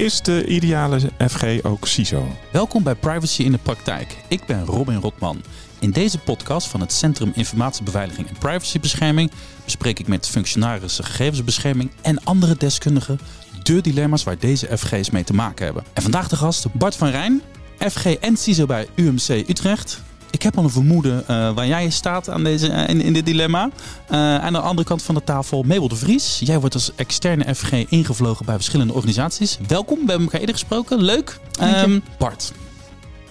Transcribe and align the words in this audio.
Is 0.00 0.20
de 0.20 0.46
ideale 0.46 0.98
FG 1.28 1.62
ook 1.62 1.86
CISO? 1.86 2.26
Welkom 2.52 2.82
bij 2.82 2.94
Privacy 2.94 3.42
in 3.42 3.52
de 3.52 3.58
Praktijk. 3.58 4.16
Ik 4.28 4.46
ben 4.46 4.64
Robin 4.64 5.00
Rotman. 5.00 5.42
In 5.78 5.90
deze 5.90 6.18
podcast 6.18 6.66
van 6.66 6.80
het 6.80 6.92
Centrum 6.92 7.32
Informatiebeveiliging 7.34 8.28
en 8.28 8.38
Privacybescherming 8.38 9.30
bespreek 9.64 9.98
ik 9.98 10.06
met 10.06 10.28
functionarissen 10.28 11.04
gegevensbescherming 11.04 11.90
en 12.02 12.24
andere 12.24 12.56
deskundigen 12.56 13.20
de 13.62 13.80
dilemma's 13.80 14.24
waar 14.24 14.38
deze 14.38 14.78
FG's 14.78 15.10
mee 15.10 15.24
te 15.24 15.34
maken 15.34 15.64
hebben. 15.64 15.84
En 15.92 16.02
vandaag 16.02 16.28
de 16.28 16.36
gast 16.36 16.72
Bart 16.72 16.96
van 16.96 17.08
Rijn, 17.08 17.42
FG 17.78 18.04
en 18.04 18.36
CISO 18.36 18.66
bij 18.66 18.88
UMC 18.94 19.28
Utrecht. 19.28 20.02
Ik 20.30 20.42
heb 20.42 20.56
al 20.56 20.64
een 20.64 20.70
vermoeden 20.70 21.24
uh, 21.30 21.52
waar 21.52 21.66
jij 21.66 21.90
staat 21.90 22.28
aan 22.28 22.44
deze, 22.44 22.68
uh, 22.68 22.88
in, 22.88 23.00
in 23.00 23.12
dit 23.12 23.26
dilemma. 23.26 23.70
Uh, 24.10 24.16
aan 24.38 24.52
de 24.52 24.60
andere 24.60 24.88
kant 24.88 25.02
van 25.02 25.14
de 25.14 25.24
tafel 25.24 25.62
Mabel 25.62 25.88
de 25.88 25.96
Vries. 25.96 26.40
Jij 26.44 26.60
wordt 26.60 26.74
als 26.74 26.94
externe 26.94 27.54
FG 27.54 27.72
ingevlogen 27.72 28.46
bij 28.46 28.54
verschillende 28.54 28.92
organisaties. 28.92 29.58
Welkom, 29.66 29.98
we 29.98 30.06
hebben 30.06 30.22
elkaar 30.22 30.40
eerder 30.40 30.54
gesproken. 30.54 31.02
Leuk. 31.02 31.38
Um, 31.62 32.02
Bart, 32.18 32.52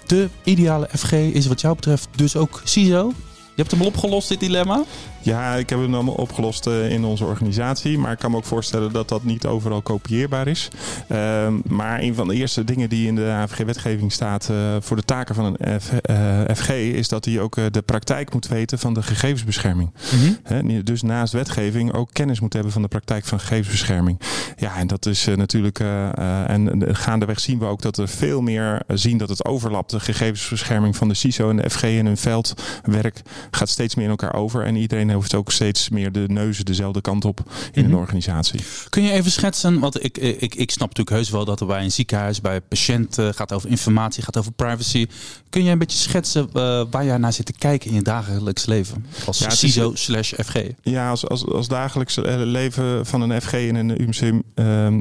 de 0.06 0.30
ideale 0.44 0.90
FG 0.98 1.12
is 1.12 1.48
wat 1.48 1.62
jou 1.62 1.76
betreft 1.76 2.08
dus 2.16 2.36
ook 2.36 2.62
CISO. 2.64 3.14
Je 3.60 3.66
hebt 3.66 3.78
hem 3.78 3.88
al 3.88 3.94
opgelost, 3.94 4.30
dit 4.30 4.40
dilemma? 4.40 4.84
Ja, 5.22 5.56
ik 5.56 5.70
heb 5.70 5.80
hem 5.80 5.94
allemaal 5.94 6.14
opgelost 6.14 6.68
uh, 6.68 6.92
in 6.92 7.04
onze 7.04 7.26
organisatie. 7.26 7.98
Maar 7.98 8.12
ik 8.12 8.18
kan 8.18 8.32
me 8.32 8.38
ook 8.38 8.46
voorstellen 8.46 8.92
dat 8.92 9.10
dat 9.10 9.24
niet 9.24 9.46
overal 9.46 9.82
kopieerbaar 9.82 10.48
is. 10.48 10.68
Uh, 11.08 11.48
maar 11.68 12.00
een 12.00 12.16
van 12.16 12.28
de 12.28 12.36
eerste 12.36 12.64
dingen 12.64 12.90
die 12.90 13.08
in 13.08 13.16
de 13.16 13.26
AVG-wetgeving 13.26 14.12
staat 14.12 14.48
uh, 14.52 14.76
voor 14.80 14.96
de 14.96 15.04
taken 15.04 15.36
van 15.36 15.46
een 15.46 15.82
F, 15.82 15.92
FG... 16.58 16.70
is 16.70 17.08
dat 17.08 17.26
hij 17.26 17.40
ook 17.40 17.56
de 17.74 17.82
praktijk 17.82 18.34
moet 18.34 18.48
weten 18.48 18.80
van 18.80 18.94
de 18.94 19.04
gegevensbescherming. 19.04 19.92
Mm 20.12 20.38
-hmm. 20.44 20.84
dus 20.84 21.02
naast 21.02 21.34
wetgeving 21.34 21.94
ook 21.94 22.10
kennis 22.14 22.40
moet 22.40 22.54
hebben 22.54 22.72
van 22.72 22.82
de 22.82 22.88
praktijk 22.88 23.26
van 23.26 23.40
gegevensbescherming. 23.40 24.20
Ja, 24.58 24.76
en 24.76 24.88
dat 24.88 25.06
is 25.06 25.26
natuurlijk... 25.26 25.80
en 25.80 26.96
gaandeweg 26.96 27.40
zien 27.40 27.60
we 27.60 27.66
ook 27.66 27.82
dat 27.82 27.98
er 27.98 28.08
veel 28.08 28.42
meer 28.42 28.82
zien 28.88 29.18
dat 29.18 29.30
het 29.30 29.46
overlapt. 29.46 29.92
De 29.92 30.00
gegevensbescherming 30.00 30.96
van 30.96 31.08
de 31.08 31.14
CISO 31.14 31.50
en 31.50 31.56
de 31.56 31.70
FG 31.70 31.84
in 31.84 32.06
hun 32.06 32.18
veldwerk 32.18 33.22
gaat 33.52 33.70
steeds 33.70 33.96
meer 33.96 34.06
in 34.06 34.12
elkaar 34.12 34.34
over. 34.34 34.64
En 34.64 34.76
iedereen 34.76 35.10
heeft 35.10 35.36
ook 35.36 35.52
steeds 35.52 35.90
meer 35.90 36.12
de 36.12 36.24
neuzen 36.28 36.66
dezelfde 36.66 37.02
kant 37.02 37.26
op 37.26 37.40
in 37.40 37.46
mm 37.46 37.84
-hmm. 37.84 37.94
een 37.94 38.00
organisatie. 38.00 38.60
Kun 38.90 39.04
je 39.04 39.12
even 39.12 39.32
schetsen, 39.32 39.80
want 39.80 40.04
ik, 40.04 40.18
ik, 40.18 40.56
ik 40.56 40.72
snap 40.72 40.88
natuurlijk 40.88 41.16
heus 41.16 41.30
wel 41.30 41.46
dat 41.46 41.60
er 41.60 41.68
bij 41.68 41.84
een 41.84 41.92
ziekenhuis, 41.92 42.42
bij 42.42 42.62
patiënten 42.62 43.34
gaat 43.34 43.54
over 43.54 43.70
informatie, 43.70 44.24
gaat 44.24 44.38
over 44.38 44.52
privacy. 44.52 45.08
Kun 45.50 45.64
je 45.64 45.72
een 45.72 45.78
beetje 45.78 45.98
schetsen 45.98 46.50
uh, 46.54 46.84
waar 46.92 47.06
jij 47.06 47.18
naar 47.18 47.34
zit 47.34 47.46
te 47.46 47.54
kijken 47.54 47.90
in 47.90 47.96
je 47.96 48.02
dagelijks 48.02 48.66
leven? 48.66 49.06
Als 49.26 49.40
ja, 49.40 49.50
CISO 49.50 49.92
slash 49.96 50.34
FG. 50.34 50.56
Ja, 50.82 51.10
als, 51.10 51.28
als, 51.28 51.46
als 51.46 51.68
dagelijks 51.68 52.16
leven 52.26 53.06
van 53.06 53.22
een 53.22 53.42
FG 53.42 53.54
in 53.54 53.76
een 53.76 54.02
UMC, 54.02 54.42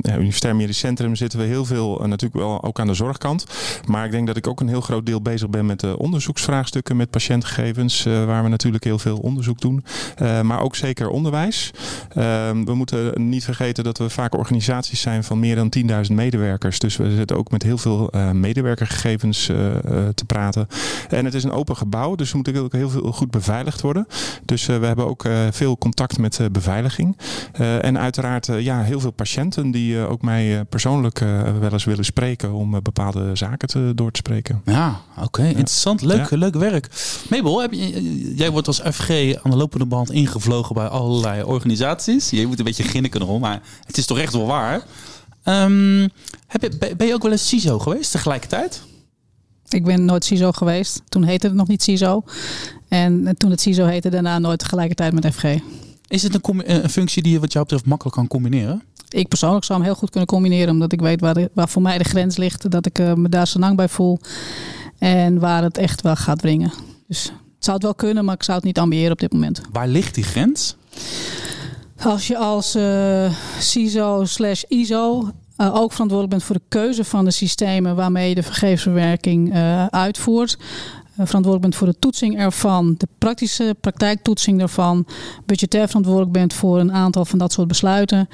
ja, 0.03 0.17
Universitair 0.17 0.57
Medisch 0.57 0.79
Centrum 0.79 1.15
zitten 1.15 1.39
we 1.39 1.45
heel 1.45 1.65
veel 1.65 2.03
uh, 2.03 2.09
natuurlijk 2.09 2.41
wel 2.41 2.63
ook 2.63 2.81
aan 2.81 2.87
de 2.87 2.95
zorgkant. 2.95 3.45
Maar 3.87 4.05
ik 4.05 4.11
denk 4.11 4.27
dat 4.27 4.37
ik 4.37 4.47
ook 4.47 4.61
een 4.61 4.69
heel 4.69 4.81
groot 4.81 5.07
deel 5.07 5.23
bezig 5.23 5.49
ben 5.49 5.67
met 5.67 5.81
de 5.81 5.99
onderzoeksvraagstukken 5.99 6.97
met 6.97 7.11
patiëntgegevens, 7.11 8.03
waar 8.03 8.38
we 8.43 8.49
natuurlijk 8.49 8.85
heel 8.85 8.99
veel 8.99 9.17
onderzoek 9.17 9.61
doen. 9.61 9.85
Uh, 10.23 10.41
maar 10.41 10.61
ook 10.61 10.77
zeker 10.77 11.09
onderwijs. 11.09 11.71
Uh, 12.09 12.25
we 12.65 12.75
moeten 12.75 13.29
niet 13.29 13.45
vergeten 13.45 13.85
dat 13.85 13.99
we 13.99 14.11
vaak 14.11 14.35
organisaties 14.35 15.01
zijn 15.01 15.25
van 15.25 15.39
meer 15.39 15.57
dan 15.57 15.73
10.000 16.09 16.13
medewerkers. 16.13 16.79
Dus 16.79 16.97
we 16.97 17.15
zitten 17.15 17.37
ook 17.37 17.51
met 17.51 17.63
heel 17.63 17.79
veel 17.79 18.11
uh, 18.15 18.31
medewerkergegevens 18.31 19.47
te 20.15 20.25
praten. 20.27 20.67
En 21.09 21.25
het 21.25 21.35
is 21.35 21.45
een 21.45 21.51
open 21.51 21.77
gebouw, 21.77 22.15
dus 22.15 22.31
we 22.31 22.37
moeten 22.37 22.63
ook 22.63 22.73
heel 22.73 22.91
veel 22.91 23.13
goed 23.13 23.31
beveiligd 23.31 23.81
worden. 23.81 24.07
Dus 24.45 24.67
we 24.67 24.73
hebben 24.73 25.07
ook 25.07 25.25
veel 25.51 25.79
contact 25.79 26.19
met 26.19 26.41
beveiliging. 26.53 27.17
en 27.81 27.99
uiteraard 27.99 28.47
ja, 28.47 28.83
heel 28.83 29.01
veel 29.01 29.11
patiënten 29.11 29.71
die 29.71 29.99
ook 29.99 30.23
mij 30.23 30.65
persoonlijk 30.65 31.19
wel 31.61 31.73
eens 31.73 31.85
willen 31.85 32.05
spreken 32.05 32.53
om 32.53 32.83
bepaalde 32.83 33.37
zaken 33.37 33.69
te, 33.69 33.93
door 33.95 34.11
te 34.11 34.19
spreken. 34.19 34.63
Ja, 34.65 35.01
oké. 35.17 35.25
Okay. 35.25 35.45
Ja. 35.45 35.51
Interessant. 35.51 36.03
Leuk, 36.03 36.31
ja. 36.31 36.37
leuk 36.37 36.55
werk. 36.55 36.89
Mabel, 37.31 37.61
heb 37.61 37.73
je, 37.73 38.28
jij 38.37 38.51
wordt 38.51 38.67
als 38.67 38.81
FG 38.81 39.11
aan 39.43 39.51
de 39.51 39.57
lopende 39.57 39.87
band 39.87 40.11
ingevlogen 40.11 40.75
bij 40.75 40.87
allerlei 40.87 41.43
organisaties. 41.43 42.31
Je 42.31 42.47
moet 42.47 42.59
een 42.59 42.65
beetje 42.65 42.83
ginniken 42.83 43.23
erom, 43.23 43.41
maar 43.41 43.63
het 43.87 43.99
is 43.99 44.07
toch 44.07 44.19
echt 44.19 44.33
wel 44.33 44.47
waar. 44.47 44.83
Um, 45.45 46.09
heb 46.47 46.63
je, 46.63 46.95
ben 46.97 47.07
je 47.07 47.15
ook 47.15 47.23
wel 47.23 47.33
eens 47.33 47.49
CISO 47.49 47.79
geweest 47.79 48.11
tegelijkertijd? 48.11 48.83
Ik 49.69 49.85
ben 49.85 50.05
nooit 50.05 50.25
CISO 50.25 50.53
geweest. 50.53 51.03
Toen 51.09 51.23
heette 51.23 51.47
het 51.47 51.57
nog 51.57 51.69
niet 51.69 51.83
CISO. 51.83 52.25
En 52.89 53.35
toen 53.37 53.51
het 53.51 53.61
CISO 53.61 53.85
heette, 53.85 54.09
daarna 54.09 54.39
nooit 54.39 54.59
tegelijkertijd 54.59 55.13
met 55.13 55.35
FG. 55.35 55.45
Is 56.09 56.23
het 56.23 56.35
een, 56.35 56.75
een 56.83 56.91
functie 56.91 57.23
die 57.23 57.33
je 57.33 57.41
wat 57.41 57.53
jou 57.53 57.65
betreft 57.65 57.87
makkelijk 57.87 58.17
kan 58.17 58.27
combineren? 58.27 58.83
Ik 59.09 59.29
persoonlijk 59.29 59.65
zou 59.65 59.79
hem 59.79 59.89
heel 59.89 59.99
goed 59.99 60.11
kunnen 60.11 60.29
combineren. 60.29 60.73
Omdat 60.73 60.93
ik 60.93 61.01
weet 61.01 61.21
waar, 61.21 61.35
de, 61.35 61.51
waar 61.55 61.69
voor 61.69 61.83
mij 61.83 61.99
de 61.99 62.05
grens 62.05 62.37
ligt. 62.37 62.71
Dat 62.71 62.87
ik 62.87 62.99
uh, 62.99 63.13
me 63.15 63.29
daar 63.29 63.49
zo 63.49 63.59
lang 63.59 63.77
bij 63.77 63.89
voel. 63.89 64.19
En 64.99 65.39
waar 65.39 65.63
het 65.63 65.79
echt 65.79 66.03
wel 66.03 66.17
gaat 66.17 66.41
brengen. 66.41 66.73
Dus 67.07 67.33
zou 67.69 67.77
het 67.77 67.87
wel 67.87 67.95
kunnen, 67.95 68.25
maar 68.25 68.35
ik 68.35 68.43
zou 68.43 68.57
het 68.57 68.67
niet 68.67 68.79
ambiëren 68.79 69.13
op 69.13 69.19
dit 69.19 69.33
moment. 69.33 69.61
Waar 69.73 69.89
ligt 69.89 70.15
die 70.15 70.25
grens? 70.25 70.77
Als 72.03 72.27
je 72.27 72.37
als 72.37 72.77
uh, 72.77 73.33
CISO 73.59 74.25
slash 74.25 74.63
ISO 74.63 75.31
uh, 75.57 75.75
ook 75.75 75.93
verantwoordelijk 75.93 76.31
bent 76.31 76.43
voor 76.43 76.55
de 76.55 76.63
keuze 76.69 77.05
van 77.05 77.25
de 77.25 77.31
systemen 77.31 77.97
waarmee 77.97 78.29
je 78.29 78.35
de 78.35 78.43
vergevensverwerking 78.43 79.55
uh, 79.55 79.87
uitvoert. 79.87 80.59
verantwoordelijk 81.13 81.61
bent 81.61 81.77
voor 81.77 81.87
de 81.87 81.99
toetsing 81.99 82.39
ervan, 82.39 82.95
de 82.99 83.09
praktische 83.19 83.77
praktijktoetsing 83.81 84.61
ervan, 84.61 85.07
budgetair 85.47 85.87
verantwoordelijk 85.87 86.33
bent 86.33 86.53
voor 86.53 86.79
een 86.79 86.93
aantal 86.93 87.25
van 87.25 87.39
dat 87.39 87.53
soort 87.53 87.69
besluiten. 87.69 88.29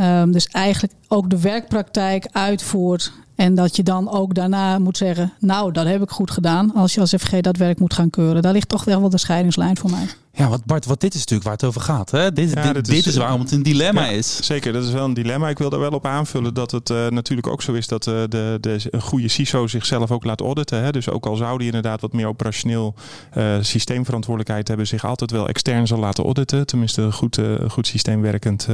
Um, 0.00 0.32
dus 0.32 0.46
eigenlijk 0.46 0.92
ook 1.08 1.30
de 1.30 1.40
werkpraktijk 1.40 2.28
uitvoert 2.32 3.12
en 3.36 3.54
dat 3.54 3.76
je 3.76 3.82
dan 3.82 4.10
ook 4.10 4.34
daarna 4.34 4.78
moet 4.78 4.96
zeggen, 4.96 5.32
nou, 5.38 5.72
dat 5.72 5.86
heb 5.86 6.02
ik 6.02 6.10
goed 6.10 6.30
gedaan. 6.30 6.74
Als 6.74 6.94
je 6.94 7.00
als 7.00 7.14
FG 7.18 7.40
dat 7.40 7.56
werk 7.56 7.78
moet 7.78 7.94
gaan 7.94 8.10
keuren. 8.10 8.42
Daar 8.42 8.52
ligt 8.52 8.68
toch 8.68 8.84
wel 8.84 9.08
de 9.08 9.18
scheidingslijn 9.18 9.76
voor 9.76 9.90
mij. 9.90 10.06
Ja, 10.36 10.48
wat 10.48 10.64
Bart, 10.64 10.84
wat 10.84 11.00
dit 11.00 11.14
is 11.14 11.18
natuurlijk 11.20 11.48
waar 11.48 11.52
het 11.52 11.64
over 11.64 11.80
gaat. 11.80 12.10
Hè? 12.10 12.32
Dit, 12.32 12.52
ja, 12.52 12.72
dit, 12.72 12.84
dit 12.84 12.94
is, 12.94 13.06
is, 13.06 13.16
waarom 13.16 13.40
het 13.40 13.52
een 13.52 13.62
dilemma 13.62 14.04
ja, 14.04 14.10
is. 14.10 14.36
Zeker, 14.46 14.72
dat 14.72 14.84
is 14.84 14.90
wel 14.90 15.04
een 15.04 15.14
dilemma. 15.14 15.48
Ik 15.48 15.58
wil 15.58 15.70
daar 15.70 15.80
wel 15.80 15.90
op 15.90 16.06
aanvullen 16.06 16.54
dat 16.54 16.70
het 16.70 16.90
uh, 16.90 17.08
natuurlijk 17.08 17.46
ook 17.46 17.62
zo 17.62 17.72
is 17.72 17.86
dat 17.86 18.06
uh, 18.06 18.14
de, 18.28 18.58
de, 18.60 18.78
een 18.90 19.00
goede 19.00 19.28
CISO 19.28 19.66
zichzelf 19.66 20.10
ook 20.10 20.24
laat 20.24 20.40
auditen. 20.40 20.82
Hè? 20.82 20.92
Dus 20.92 21.10
ook 21.10 21.26
al 21.26 21.36
zou 21.36 21.58
die 21.58 21.66
inderdaad 21.66 22.00
wat 22.00 22.12
meer 22.12 22.26
operationeel 22.26 22.94
uh, 23.36 23.56
systeemverantwoordelijkheid 23.60 24.68
hebben, 24.68 24.86
zich 24.86 25.04
altijd 25.04 25.30
wel 25.30 25.48
extern 25.48 25.86
zal 25.86 25.98
laten 25.98 26.24
auditen. 26.24 26.66
Tenminste, 26.66 27.02
een 27.02 27.12
goed, 27.12 27.40
goed 27.68 27.86
systeemwerkend 27.86 28.66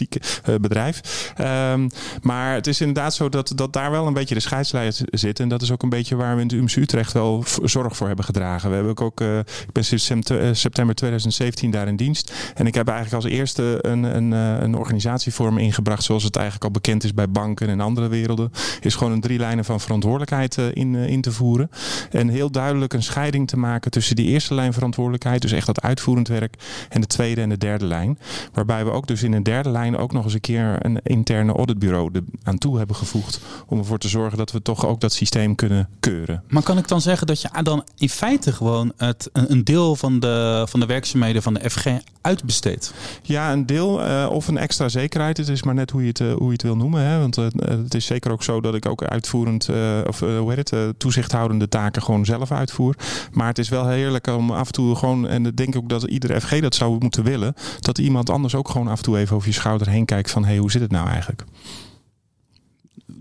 bedrijf. 0.60 1.32
Um, 1.40 1.90
maar 2.22 2.54
het 2.54 2.66
is 2.66 2.80
inderdaad 2.80 3.14
zo 3.14 3.28
dat, 3.28 3.52
dat 3.54 3.72
daar 3.72 3.90
wel 3.90 4.06
een 4.06 4.12
beetje 4.12 4.34
de 4.34 4.40
scheidslijn 4.40 4.92
zit. 5.10 5.40
En 5.40 5.48
dat 5.48 5.62
is 5.62 5.70
ook 5.70 5.82
een 5.82 5.88
beetje 5.88 6.16
waar 6.16 6.34
we 6.34 6.42
in 6.42 6.48
de 6.48 6.56
UMC 6.56 6.76
Utrecht 6.76 7.12
wel 7.12 7.44
zorg 7.62 7.96
voor 7.96 8.06
hebben 8.06 8.24
gedragen. 8.24 8.68
We 8.70 8.76
hebben 8.76 8.98
ook, 8.98 9.20
ik 9.20 9.72
ben 9.72 9.84
sinds 9.84 10.10
september 10.52 10.94
2017 11.04 11.70
daar 11.70 11.88
in 11.88 11.96
dienst. 11.96 12.32
En 12.54 12.66
ik 12.66 12.74
heb 12.74 12.88
eigenlijk 12.88 13.24
als 13.24 13.32
eerste 13.32 13.78
een, 13.80 14.02
een, 14.02 14.30
een 14.32 14.74
organisatievorm 14.74 15.58
ingebracht, 15.58 16.02
zoals 16.02 16.22
het 16.22 16.36
eigenlijk 16.36 16.64
al 16.64 16.70
bekend 16.70 17.04
is 17.04 17.14
bij 17.14 17.30
banken 17.30 17.68
en 17.68 17.80
andere 17.80 18.08
werelden. 18.08 18.52
Is 18.80 18.94
gewoon 18.94 19.12
een 19.12 19.20
drie 19.20 19.38
lijnen 19.38 19.64
van 19.64 19.80
verantwoordelijkheid 19.80 20.56
in, 20.56 20.94
in 20.94 21.20
te 21.20 21.32
voeren. 21.32 21.70
En 22.10 22.28
heel 22.28 22.50
duidelijk 22.50 22.92
een 22.92 23.02
scheiding 23.02 23.48
te 23.48 23.56
maken 23.56 23.90
tussen 23.90 24.16
die 24.16 24.26
eerste 24.26 24.54
lijn 24.54 24.72
verantwoordelijkheid, 24.72 25.42
dus 25.42 25.52
echt 25.52 25.66
dat 25.66 25.82
uitvoerend 25.82 26.28
werk, 26.28 26.56
en 26.88 27.00
de 27.00 27.06
tweede 27.06 27.40
en 27.40 27.48
de 27.48 27.58
derde 27.58 27.86
lijn. 27.86 28.18
Waarbij 28.52 28.84
we 28.84 28.90
ook 28.90 29.06
dus 29.06 29.22
in 29.22 29.32
een 29.32 29.42
derde 29.42 29.70
lijn 29.70 29.96
ook 29.96 30.12
nog 30.12 30.24
eens 30.24 30.34
een 30.34 30.40
keer 30.40 30.76
een 30.80 31.00
interne 31.02 31.52
auditbureau 31.52 32.10
aan 32.42 32.58
toe 32.58 32.78
hebben 32.78 32.96
gevoegd. 32.96 33.40
Om 33.66 33.78
ervoor 33.78 33.98
te 33.98 34.08
zorgen 34.08 34.38
dat 34.38 34.52
we 34.52 34.62
toch 34.62 34.86
ook 34.86 35.00
dat 35.00 35.12
systeem 35.12 35.54
kunnen 35.54 35.88
keuren. 36.00 36.42
Maar 36.48 36.62
kan 36.62 36.78
ik 36.78 36.88
dan 36.88 37.00
zeggen 37.00 37.26
dat 37.26 37.40
je 37.40 37.48
dan 37.62 37.84
in 37.96 38.08
feite 38.08 38.52
gewoon 38.52 38.92
het, 38.96 39.30
een 39.32 39.64
deel 39.64 39.96
van 39.96 40.20
de, 40.20 40.66
van 40.68 40.80
de 40.80 40.86
werkzaamheden 40.94 41.42
van 41.42 41.54
de 41.54 41.70
FG 41.70 41.86
uitbesteedt? 42.20 42.94
Ja, 43.22 43.52
een 43.52 43.66
deel 43.66 44.06
uh, 44.06 44.28
of 44.30 44.48
een 44.48 44.58
extra 44.58 44.88
zekerheid. 44.88 45.36
Het 45.36 45.48
is 45.48 45.62
maar 45.62 45.74
net 45.74 45.90
hoe 45.90 46.02
je 46.02 46.08
het, 46.08 46.20
uh, 46.20 46.32
hoe 46.32 46.46
je 46.46 46.52
het 46.52 46.62
wil 46.62 46.76
noemen. 46.76 47.02
Hè? 47.02 47.18
Want 47.18 47.38
uh, 47.38 47.46
het 47.66 47.94
is 47.94 48.06
zeker 48.06 48.32
ook 48.32 48.42
zo 48.42 48.60
dat 48.60 48.74
ik 48.74 48.86
ook 48.86 49.04
uitvoerend 49.04 49.68
of 50.06 50.20
hoe 50.20 50.52
heet 50.54 50.70
het, 50.70 50.98
toezichthoudende 50.98 51.68
taken 51.68 52.02
gewoon 52.02 52.24
zelf 52.24 52.52
uitvoer. 52.52 52.94
Maar 53.32 53.46
het 53.46 53.58
is 53.58 53.68
wel 53.68 53.88
heerlijk 53.88 54.26
om 54.26 54.50
af 54.50 54.66
en 54.66 54.72
toe 54.72 54.96
gewoon, 54.96 55.28
en 55.28 55.46
ik 55.46 55.56
denk 55.56 55.76
ook 55.76 55.88
dat 55.88 56.02
iedere 56.02 56.40
FG 56.40 56.60
dat 56.60 56.74
zou 56.74 56.98
moeten 56.98 57.24
willen, 57.24 57.54
dat 57.80 57.98
iemand 57.98 58.30
anders 58.30 58.54
ook 58.54 58.68
gewoon 58.68 58.88
af 58.88 58.96
en 58.96 59.04
toe 59.04 59.18
even 59.18 59.36
over 59.36 59.48
je 59.48 59.54
schouder 59.54 59.88
heen 59.88 60.04
kijkt 60.04 60.30
van 60.30 60.42
hé, 60.42 60.48
hey, 60.48 60.58
hoe 60.58 60.70
zit 60.70 60.82
het 60.82 60.90
nou 60.90 61.08
eigenlijk? 61.08 61.44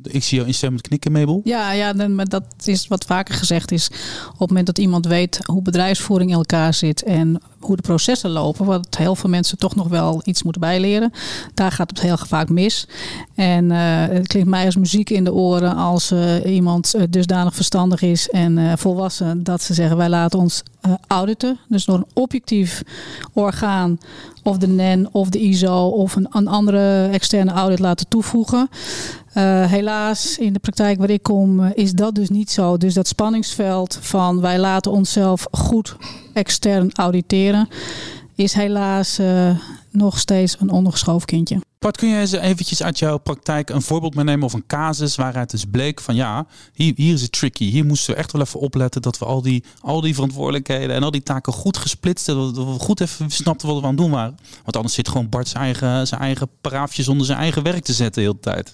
ik 0.03 0.23
zie 0.23 0.35
jou 0.35 0.47
instemmend 0.47 0.81
knikken, 0.81 1.11
Mabel. 1.11 1.41
Ja, 1.43 1.71
ja, 1.71 2.07
maar 2.07 2.29
dat 2.29 2.43
is 2.65 2.87
wat 2.87 3.05
vaker 3.05 3.35
gezegd 3.35 3.71
is. 3.71 3.87
Op 4.27 4.39
het 4.39 4.47
moment 4.47 4.65
dat 4.65 4.77
iemand 4.77 5.05
weet 5.05 5.39
hoe 5.43 5.61
bedrijfsvoering 5.61 6.29
in 6.29 6.35
elkaar 6.35 6.73
zit 6.73 7.03
en 7.03 7.41
hoe 7.67 7.75
de 7.75 7.81
processen 7.81 8.29
lopen, 8.29 8.65
wat 8.65 8.97
heel 8.97 9.15
veel 9.15 9.29
mensen 9.29 9.57
toch 9.57 9.75
nog 9.75 9.87
wel 9.87 10.21
iets 10.23 10.43
moeten 10.43 10.61
bijleren. 10.61 11.11
Daar 11.53 11.71
gaat 11.71 11.89
het 11.89 12.01
heel 12.01 12.17
vaak 12.17 12.49
mis. 12.49 12.87
En 13.35 13.69
het 13.69 14.27
klinkt 14.27 14.49
mij 14.49 14.65
als 14.65 14.75
muziek 14.75 15.09
in 15.09 15.23
de 15.23 15.33
oren 15.33 15.75
als 15.75 16.13
iemand 16.45 16.95
dusdanig 17.09 17.55
verstandig 17.55 18.01
is 18.01 18.29
en 18.29 18.77
volwassen 18.77 19.43
dat 19.43 19.61
ze 19.61 19.73
zeggen 19.73 19.97
wij 19.97 20.09
laten 20.09 20.39
ons 20.39 20.63
auditen. 21.07 21.59
Dus 21.67 21.85
door 21.85 21.97
een 21.97 22.05
objectief 22.13 22.83
orgaan 23.33 23.99
of 24.43 24.57
de 24.57 24.67
NEN 24.67 25.09
of 25.11 25.29
de 25.29 25.39
ISO 25.39 25.87
of 25.87 26.15
een, 26.15 26.27
een 26.31 26.47
andere 26.47 27.07
externe 27.11 27.51
audit 27.51 27.79
laten 27.79 28.07
toevoegen. 28.07 28.69
Uh, 29.37 29.65
helaas, 29.65 30.37
in 30.37 30.53
de 30.53 30.59
praktijk 30.59 30.99
waar 30.99 31.09
ik 31.09 31.23
kom, 31.23 31.59
uh, 31.59 31.69
is 31.73 31.91
dat 31.91 32.15
dus 32.15 32.29
niet 32.29 32.51
zo. 32.51 32.77
Dus 32.77 32.93
dat 32.93 33.07
spanningsveld 33.07 33.97
van 34.01 34.41
wij 34.41 34.59
laten 34.59 34.91
onszelf 34.91 35.47
goed 35.51 35.95
extern 36.33 36.89
auditeren, 36.93 37.67
is 38.35 38.53
helaas 38.53 39.19
uh, 39.19 39.49
nog 39.91 40.19
steeds 40.19 40.55
een 40.59 40.69
ondergeschoven 40.69 41.27
kindje. 41.27 41.59
Bart, 41.79 41.97
kun 41.97 42.09
je 42.09 42.19
eens 42.19 42.31
eventjes 42.31 42.83
uit 42.83 42.99
jouw 42.99 43.17
praktijk 43.17 43.69
een 43.69 43.81
voorbeeld 43.81 44.15
meenemen 44.15 44.45
of 44.45 44.53
een 44.53 44.67
casus 44.67 45.15
waaruit 45.15 45.49
dus 45.49 45.65
bleek 45.65 46.01
van 46.01 46.15
ja, 46.15 46.45
hier, 46.73 46.93
hier 46.95 47.13
is 47.13 47.21
het 47.21 47.31
tricky. 47.31 47.65
Hier 47.65 47.85
moesten 47.85 48.13
we 48.13 48.19
echt 48.19 48.31
wel 48.31 48.41
even 48.41 48.59
opletten 48.59 49.01
dat 49.01 49.17
we 49.19 49.25
al 49.25 49.41
die, 49.41 49.63
al 49.81 50.01
die 50.01 50.13
verantwoordelijkheden 50.13 50.95
en 50.95 51.03
al 51.03 51.11
die 51.11 51.23
taken 51.23 51.53
goed 51.53 51.77
gesplitst 51.77 52.25
hebben. 52.25 52.53
Dat 52.53 52.65
we 52.65 52.79
goed 52.79 53.01
even 53.01 53.29
snapten 53.29 53.67
wat 53.67 53.77
we 53.79 53.83
aan 53.83 53.89
het 53.89 53.97
doen 53.97 54.11
waren. 54.11 54.37
Want 54.63 54.75
anders 54.75 54.95
zit 54.95 55.07
gewoon 55.07 55.29
Bart 55.29 55.47
zijn 55.47 55.63
eigen, 55.63 56.07
zijn 56.07 56.21
eigen 56.21 56.49
paraafjes 56.61 57.07
onder 57.07 57.25
zijn 57.25 57.37
eigen 57.37 57.63
werk 57.63 57.83
te 57.83 57.93
zetten 57.93 58.23
de 58.23 58.27
hele 58.27 58.39
tijd. 58.39 58.71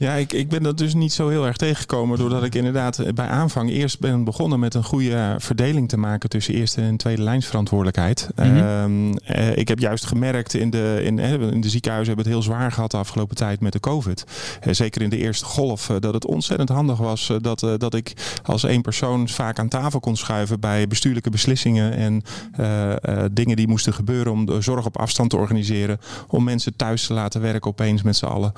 Ja, 0.00 0.14
ik, 0.14 0.32
ik 0.32 0.48
ben 0.48 0.62
dat 0.62 0.78
dus 0.78 0.94
niet 0.94 1.12
zo 1.12 1.28
heel 1.28 1.46
erg 1.46 1.56
tegengekomen. 1.56 2.18
Doordat 2.18 2.42
ik 2.42 2.54
inderdaad 2.54 2.98
eh, 2.98 3.12
bij 3.12 3.26
aanvang 3.26 3.70
eerst 3.70 4.00
ben 4.00 4.24
begonnen 4.24 4.60
met 4.60 4.74
een 4.74 4.84
goede 4.84 5.34
verdeling 5.38 5.88
te 5.88 5.96
maken 5.96 6.28
tussen 6.28 6.54
eerste 6.54 6.80
en 6.80 6.96
tweede 6.96 7.22
lijnsverantwoordelijkheid. 7.22 8.28
Mm 8.36 8.58
-hmm. 8.58 9.18
uh, 9.30 9.56
ik 9.56 9.68
heb 9.68 9.78
juist 9.78 10.06
gemerkt 10.06 10.54
in 10.54 10.70
de, 10.70 11.00
in, 11.04 11.18
in 11.18 11.60
de 11.60 11.68
ziekenhuizen 11.68 12.14
hebben 12.14 12.32
het 12.32 12.42
heel 12.42 12.52
zwaar 12.52 12.72
gehad 12.72 12.90
de 12.90 12.96
afgelopen 12.96 13.36
tijd 13.36 13.60
met 13.60 13.72
de 13.72 13.80
COVID. 13.80 14.24
Uh, 14.66 14.72
zeker 14.72 15.02
in 15.02 15.10
de 15.10 15.16
eerste 15.16 15.44
golf. 15.44 15.86
dat 15.86 16.14
het 16.14 16.26
ontzettend 16.26 16.68
handig 16.68 16.98
was 16.98 17.32
dat, 17.40 17.60
dat 17.60 17.94
ik 17.94 18.12
als 18.42 18.64
één 18.64 18.82
persoon 18.82 19.28
vaak 19.28 19.58
aan 19.58 19.68
tafel 19.68 20.00
kon 20.00 20.16
schuiven 20.16 20.60
bij 20.60 20.88
bestuurlijke 20.88 21.30
beslissingen 21.30 21.92
en 21.92 22.22
dingen 23.32 23.56
die 23.56 23.68
moesten 23.68 23.92
gebeuren 23.92 24.32
om 24.32 24.46
de 24.46 24.60
zorg 24.60 24.86
op 24.86 24.98
afstand 24.98 25.30
te 25.30 25.36
organiseren. 25.36 25.98
Om 26.28 26.44
mensen 26.44 26.76
thuis 26.76 27.06
te 27.06 27.12
laten 27.12 27.40
werken 27.40 27.70
opeens 27.70 28.02
met 28.02 28.16
z'n 28.16 28.26
allen. 28.26 28.52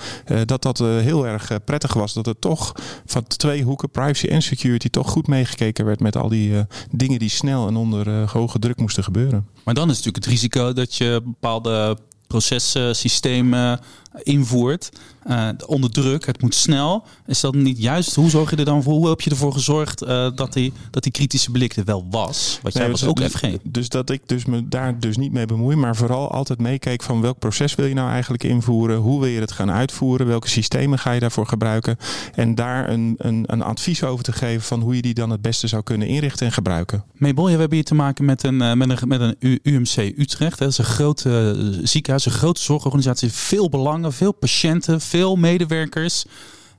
dat 0.45 0.63
dat 0.63 0.79
heel 0.79 1.27
erg 1.27 1.32
erg 1.33 1.51
eh, 1.51 1.57
prettig 1.65 1.93
was 1.95 2.13
dat 2.13 2.27
het 2.27 2.41
toch 2.41 2.73
van 3.07 3.27
twee 3.27 3.63
hoeken, 3.63 3.91
privacy 3.91 4.27
en 4.27 4.43
security, 4.43 4.89
toch 4.89 5.11
goed 5.11 5.27
meegekeken 5.27 5.85
werd 5.85 6.01
met 6.01 6.17
al 6.17 6.29
die 6.29 6.51
uh, 6.51 6.61
dingen 6.91 7.19
die 7.19 7.29
snel 7.29 7.69
en 7.69 7.77
onder 7.77 8.09
uh, 8.09 8.31
hoge 8.31 8.59
druk 8.59 8.79
moesten 8.79 9.05
gebeuren. 9.05 9.47
Maar 9.65 9.75
dan 9.75 9.91
is 9.91 9.97
natuurlijk 9.97 10.25
het 10.25 10.35
risico 10.35 10.73
dat 10.73 10.95
je 10.95 11.21
bepaalde 11.25 11.99
processystemen 12.27 13.81
invoert 14.23 14.91
uh, 15.27 15.49
onder 15.67 15.91
druk. 15.91 16.27
Het 16.27 16.43
moet 16.43 16.55
snel. 16.55 17.05
Is 17.27 17.41
dat 17.41 17.55
niet 17.55 17.79
juist? 17.79 18.15
Hoe 18.15 18.31
zorg 18.31 18.51
je 18.51 18.57
er 18.57 18.65
dan 18.65 18.83
voor? 18.83 18.93
Hoe 18.93 19.09
heb 19.09 19.21
je 19.21 19.31
ervoor 19.31 19.53
gezorgd 19.53 20.03
uh, 20.03 20.09
dat, 20.35 20.53
die, 20.53 20.73
dat 20.91 21.03
die 21.03 21.13
kritische 21.13 21.51
blik 21.51 21.77
er 21.77 21.85
wel 21.85 22.07
was? 22.11 22.59
Wat 22.63 22.73
jij 22.73 22.83
nee, 22.83 22.91
was 22.91 23.01
dus, 23.01 23.09
ook 23.09 23.17
dus, 23.17 23.33
FG. 23.33 23.47
Dus 23.63 23.89
dat 23.89 24.11
ik 24.11 24.23
dus 24.27 24.45
me 24.45 24.69
daar 24.69 25.01
dus 25.01 25.17
niet 25.17 25.33
mee 25.33 25.47
bemoei, 25.47 25.77
maar 25.77 25.97
vooral 25.97 26.31
altijd 26.31 26.59
meekeek 26.59 27.03
van 27.03 27.21
welk 27.21 27.39
proces 27.39 27.75
wil 27.75 27.87
je 27.87 27.95
nou 27.95 28.11
eigenlijk 28.11 28.45
invoeren? 28.45 28.97
Hoe 28.97 29.21
wil 29.21 29.29
je 29.29 29.41
het 29.41 29.53
gaan 29.53 29.71
uitvoeren? 29.71 30.27
Welke 30.27 30.49
systemen 30.49 30.99
ga 30.99 31.13
je 31.13 31.21
daarvoor 31.21 31.47
gebruiken? 31.47 31.97
En 32.35 32.55
daar 32.55 32.89
een, 32.91 33.15
een, 33.19 33.45
een 33.47 33.63
advies 33.63 34.05
over 34.05 34.25
te 34.25 34.33
geven 34.33 34.63
van 34.63 34.81
hoe 34.81 34.97
je 34.97 35.03
die 35.03 35.15
dan 35.15 35.31
het 35.31 35.43
beste 35.43 35.67
zou 35.67 35.83
kunnen 35.83 36.09
inrichten 36.09 36.47
en 36.47 36.53
gebruiken. 36.53 37.05
Mabel, 37.17 37.45
we 37.45 37.51
hebben 37.51 37.75
hier 37.75 37.85
te 37.85 37.95
maken 37.95 38.25
met 38.25 38.43
een, 38.43 38.57
met 38.57 39.03
een, 39.03 39.09
met 39.09 39.21
een 39.21 39.61
UMC 39.63 39.97
Utrecht. 39.97 40.59
Dat 40.59 40.69
is 40.69 40.79
een 40.79 40.85
grote 40.85 41.81
ziekenhuis, 41.83 42.27
een 42.27 42.33
grote 42.33 42.61
zorgorganisatie. 42.61 43.33
Veel 43.33 43.69
belangen, 43.69 44.13
veel 44.13 44.33
patiënten, 44.33 45.01
veel 45.13 45.37
medewerkers. 45.37 46.25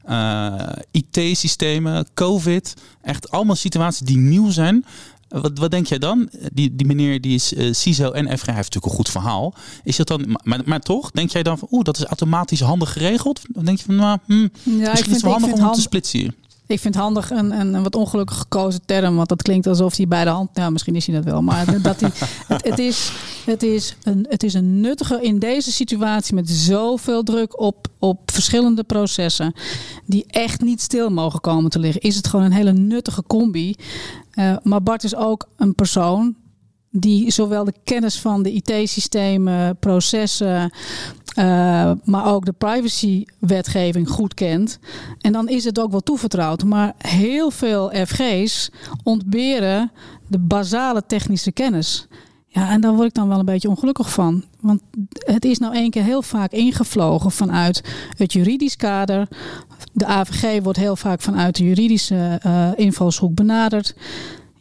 Uh, 0.10 0.70
IT-systemen, 0.92 2.08
COVID. 2.14 2.74
Echt 3.02 3.32
allemaal 3.32 3.56
situaties 3.56 4.08
die 4.08 4.18
nieuw 4.18 4.50
zijn. 4.50 4.86
Wat, 5.28 5.52
wat 5.58 5.72
denk 5.72 5.86
jij 5.88 5.98
dan? 5.98 6.30
Die, 6.54 6.76
die 6.76 6.88
meneer 6.88 7.22
die 7.22 7.36
is 7.36 7.54
uh, 7.54 7.74
CISO 7.74 8.12
en 8.12 8.26
FG 8.26 8.46
heeft 8.46 8.56
natuurlijk 8.56 8.86
een 8.86 8.92
goed 8.92 9.10
verhaal. 9.10 9.54
Is 9.84 9.96
dat 9.96 10.08
dan, 10.08 10.40
maar, 10.44 10.62
maar 10.66 10.80
toch, 10.80 11.12
denk 11.12 11.30
jij 11.30 11.44
dan 11.44 11.58
van 11.58 11.68
oeh, 11.72 11.84
dat 11.84 11.98
is 11.98 12.04
automatisch 12.04 12.62
handig 12.62 12.94
geregeld? 12.94 13.42
Dan 13.48 13.66
denk 13.66 13.78
je 13.78 13.84
van 13.84 13.96
nou, 13.96 14.18
hm, 14.26 14.34
ja, 14.34 14.48
misschien 14.64 14.88
ik 14.88 14.96
vind, 14.96 15.08
is 15.08 15.14
het 15.14 15.22
wel 15.22 15.32
handig 15.32 15.52
om 15.52 15.60
hand... 15.60 15.76
te 15.76 15.82
splitsen 15.82 16.20
hier. 16.20 16.34
Ik 16.68 16.80
vind 16.80 16.96
handig 16.96 17.32
een, 17.32 17.60
een, 17.60 17.74
een, 17.74 17.84
wat 17.84 17.96
ongelukkig 17.96 18.38
gekozen 18.38 18.86
term. 18.86 19.16
Want 19.16 19.30
dat 19.30 19.42
klinkt 19.42 19.68
alsof 19.68 19.98
hij 19.98 20.08
bij 20.08 20.24
de 20.24 20.30
hand. 20.30 20.56
Nou, 20.56 20.72
misschien 20.72 20.96
is 20.96 21.06
hij 21.06 21.16
dat 21.16 21.26
wel. 21.26 21.42
Maar 21.42 21.82
dat 21.82 22.00
hij, 22.00 22.10
het, 22.48 22.64
het, 22.64 22.80
is, 22.80 23.12
het, 23.46 23.64
is 23.64 23.96
een, 24.04 24.26
het 24.30 24.44
is 24.44 24.54
een 24.54 24.80
nuttige 24.82 25.22
in 25.22 25.40
deze 25.40 25.72
situatie 25.72 26.36
met 26.36 26.50
zoveel 26.50 27.24
druk 27.24 27.60
op, 27.60 27.88
op 28.00 28.32
verschillende 28.32 28.84
processen. 28.84 29.54
Die 30.06 30.26
echt 30.28 30.62
niet 30.62 30.82
stil 30.82 31.10
mogen 31.10 31.42
komen 31.42 31.70
te 31.70 31.80
liggen. 31.80 32.02
Is 32.02 32.16
het 32.16 32.28
gewoon 32.28 32.46
een 32.46 32.52
hele 32.52 32.74
nuttige 32.74 33.24
combi. 33.28 33.76
Uh, 34.34 34.56
maar 34.64 34.84
Bart 34.84 35.04
is 35.04 35.16
ook 35.16 35.48
een 35.58 35.76
persoon 35.76 36.36
die 36.96 37.32
zowel 37.32 37.64
de 37.64 37.74
kennis 37.84 38.20
van 38.20 38.44
de 38.44 38.52
IT-systemen, 38.52 39.78
processen, 39.78 40.72
uh, 41.40 41.92
maar 42.04 42.26
ook 42.26 42.46
de 42.46 42.54
privacy-wetgeving 42.54 44.10
goed 44.10 44.34
kent. 44.34 44.80
En 45.22 45.32
dan 45.32 45.50
is 45.50 45.64
het 45.64 45.80
ook 45.80 45.92
wel 45.92 46.00
toevertrouwd. 46.00 46.64
Maar 46.64 46.94
heel 46.98 47.52
veel 47.52 47.90
FG's 47.90 48.70
ontberen 49.04 49.92
de 50.28 50.40
basale 50.40 51.04
technische 51.08 51.52
kennis. 51.52 52.08
Ja, 52.48 52.70
en 52.70 52.82
daar 52.82 52.94
word 52.94 53.08
ik 53.08 53.14
dan 53.14 53.28
wel 53.28 53.40
een 53.40 53.46
beetje 53.46 53.70
ongelukkig 53.70 54.12
van. 54.12 54.44
Want 54.60 54.82
het 55.14 55.46
is 55.46 55.58
nou 55.58 55.74
één 55.74 55.90
keer 55.90 56.04
heel 56.04 56.22
vaak 56.22 56.52
ingevlogen 56.52 57.32
vanuit 57.32 57.84
het 58.18 58.34
juridisch 58.34 58.76
kader. 58.76 59.28
De 59.94 60.06
AVG 60.06 60.64
wordt 60.64 60.80
heel 60.80 60.96
vaak 60.96 61.22
vanuit 61.22 61.56
de 61.56 61.64
juridische 61.64 62.40
uh, 62.46 62.70
invalshoek 62.76 63.36
benaderd. 63.36 63.96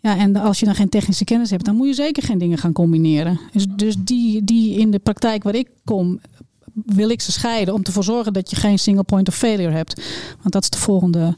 Ja, 0.00 0.16
en 0.16 0.36
als 0.36 0.60
je 0.60 0.66
dan 0.66 0.74
geen 0.74 0.88
technische 0.88 1.24
kennis 1.24 1.50
hebt, 1.50 1.64
dan 1.64 1.76
moet 1.76 1.86
je 1.86 1.94
zeker 1.94 2.22
geen 2.22 2.38
dingen 2.38 2.58
gaan 2.58 2.72
combineren. 2.72 3.40
Dus, 3.52 3.66
dus 3.76 3.96
die, 3.98 4.44
die 4.44 4.78
in 4.78 4.90
de 4.90 4.98
praktijk 4.98 5.42
waar 5.42 5.54
ik 5.54 5.68
kom, 5.84 6.20
wil 6.72 7.08
ik 7.08 7.20
ze 7.20 7.32
scheiden 7.32 7.74
om 7.74 7.82
ervoor 7.82 8.04
zorgen 8.04 8.32
dat 8.32 8.50
je 8.50 8.56
geen 8.56 8.78
single 8.78 9.04
point 9.04 9.28
of 9.28 9.34
failure 9.34 9.72
hebt. 9.72 10.02
Want 10.40 10.52
dat 10.52 10.62
is 10.62 10.70
de 10.70 10.78
volgende. 10.78 11.36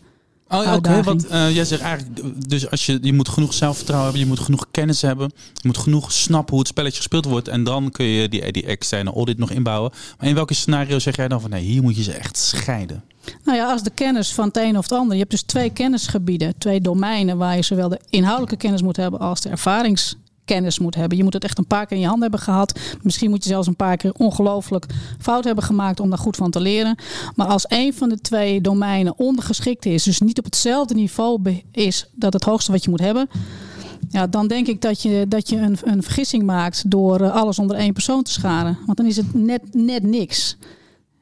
Oh, 0.49 0.61
oké. 0.61 0.77
Okay. 0.77 1.03
Want 1.03 1.31
uh, 1.31 1.55
jij 1.55 1.65
zegt 1.65 1.83
eigenlijk, 1.83 2.49
dus 2.49 2.71
als 2.71 2.87
je, 2.87 2.99
je 3.03 3.13
moet 3.13 3.29
genoeg 3.29 3.55
zelfvertrouwen 3.55 4.11
hebben, 4.11 4.29
je 4.29 4.35
moet 4.35 4.45
genoeg 4.45 4.67
kennis 4.71 5.03
hebben, 5.03 5.33
je 5.55 5.67
moet 5.67 5.79
genoeg 5.79 6.13
snappen 6.13 6.51
hoe 6.51 6.59
het 6.59 6.69
spelletje 6.69 6.97
gespeeld 6.97 7.25
wordt 7.25 7.49
en 7.49 7.65
dan 7.65 7.91
kun 7.91 8.05
je 8.05 8.29
die, 8.29 8.53
die 8.53 8.67
externe 8.67 9.13
audit 9.13 9.39
nog 9.39 9.51
inbouwen. 9.51 9.93
Maar 10.19 10.29
in 10.29 10.35
welke 10.35 10.55
scenario 10.55 10.99
zeg 10.99 11.17
jij 11.17 11.29
dan 11.29 11.41
van 11.41 11.51
nee, 11.51 11.65
hier 11.65 11.83
moet 11.83 11.97
je 11.97 12.03
ze 12.03 12.13
echt 12.13 12.37
scheiden? 12.37 13.05
Nou 13.45 13.59
ja, 13.59 13.71
als 13.71 13.83
de 13.83 13.91
kennis 13.91 14.33
van 14.33 14.47
het 14.47 14.57
een 14.57 14.79
of 14.79 14.83
het 14.83 14.99
ander. 14.99 15.13
Je 15.13 15.19
hebt 15.19 15.31
dus 15.31 15.43
twee 15.43 15.71
kennisgebieden, 15.71 16.59
twee 16.59 16.81
domeinen 16.81 17.37
waar 17.37 17.57
je 17.57 17.63
zowel 17.63 17.89
de 17.89 18.01
inhoudelijke 18.11 18.57
kennis 18.57 18.83
moet 18.83 18.97
hebben 18.97 19.21
als 19.21 19.41
de 19.41 19.49
ervaringskennis 20.45 20.79
moet 20.79 20.95
hebben. 20.95 21.17
Je 21.17 21.25
moet 21.25 21.33
het 21.33 21.45
echt 21.45 21.59
een 21.59 21.67
paar 21.67 21.87
keer 21.87 21.97
in 21.97 22.03
je 22.03 22.09
hand 22.09 22.23
hebben 22.23 22.41
gehad. 22.41 22.81
Misschien 23.03 23.31
moet 23.31 23.45
je 23.45 23.51
zelfs 23.51 23.67
een 23.67 23.77
paar 23.77 23.97
keer 23.97 24.13
ongelooflijk 24.13 24.87
fout 25.19 25.45
hebben 25.45 25.65
gemaakt 25.65 26.01
om 26.01 26.09
daar 26.09 26.19
goed 26.19 26.37
van 26.37 26.51
te 26.51 26.61
leren. 26.61 26.97
Maar 27.35 27.47
als 27.47 27.65
een 27.69 27.95
van 27.95 28.09
de 28.09 28.21
twee 28.21 28.61
domeinen 28.61 29.19
ondergeschikt 29.19 29.87
is, 29.87 30.03
dus 30.03 30.21
niet 30.21 30.39
op 30.39 30.45
hetzelfde 30.45 30.95
niveau 30.95 31.63
is 31.73 32.07
dat 32.15 32.33
het 32.33 32.45
hoogste 32.45 32.73
wat 32.73 32.85
je 32.85 32.91
moet 32.91 33.01
hebben. 33.01 33.29
Ja, 34.11 34.27
dan 34.27 34.47
denk 34.49 34.67
ik 34.67 34.81
dat 34.81 35.03
je, 35.03 35.27
dat 35.29 35.49
je 35.49 35.57
een, 35.57 35.79
een 35.83 36.03
vergissing 36.03 36.43
maakt 36.43 36.91
door 36.91 37.21
eh, 37.21 37.35
alles 37.35 37.59
onder 37.59 37.77
één 37.77 37.93
persoon 37.93 38.23
te 38.23 38.31
scharen. 38.31 38.79
Want 38.87 38.99
dan 38.99 39.07
is 39.07 39.17
het 39.17 39.35
net, 39.35 39.63
net 39.73 40.03
niks. 40.03 40.57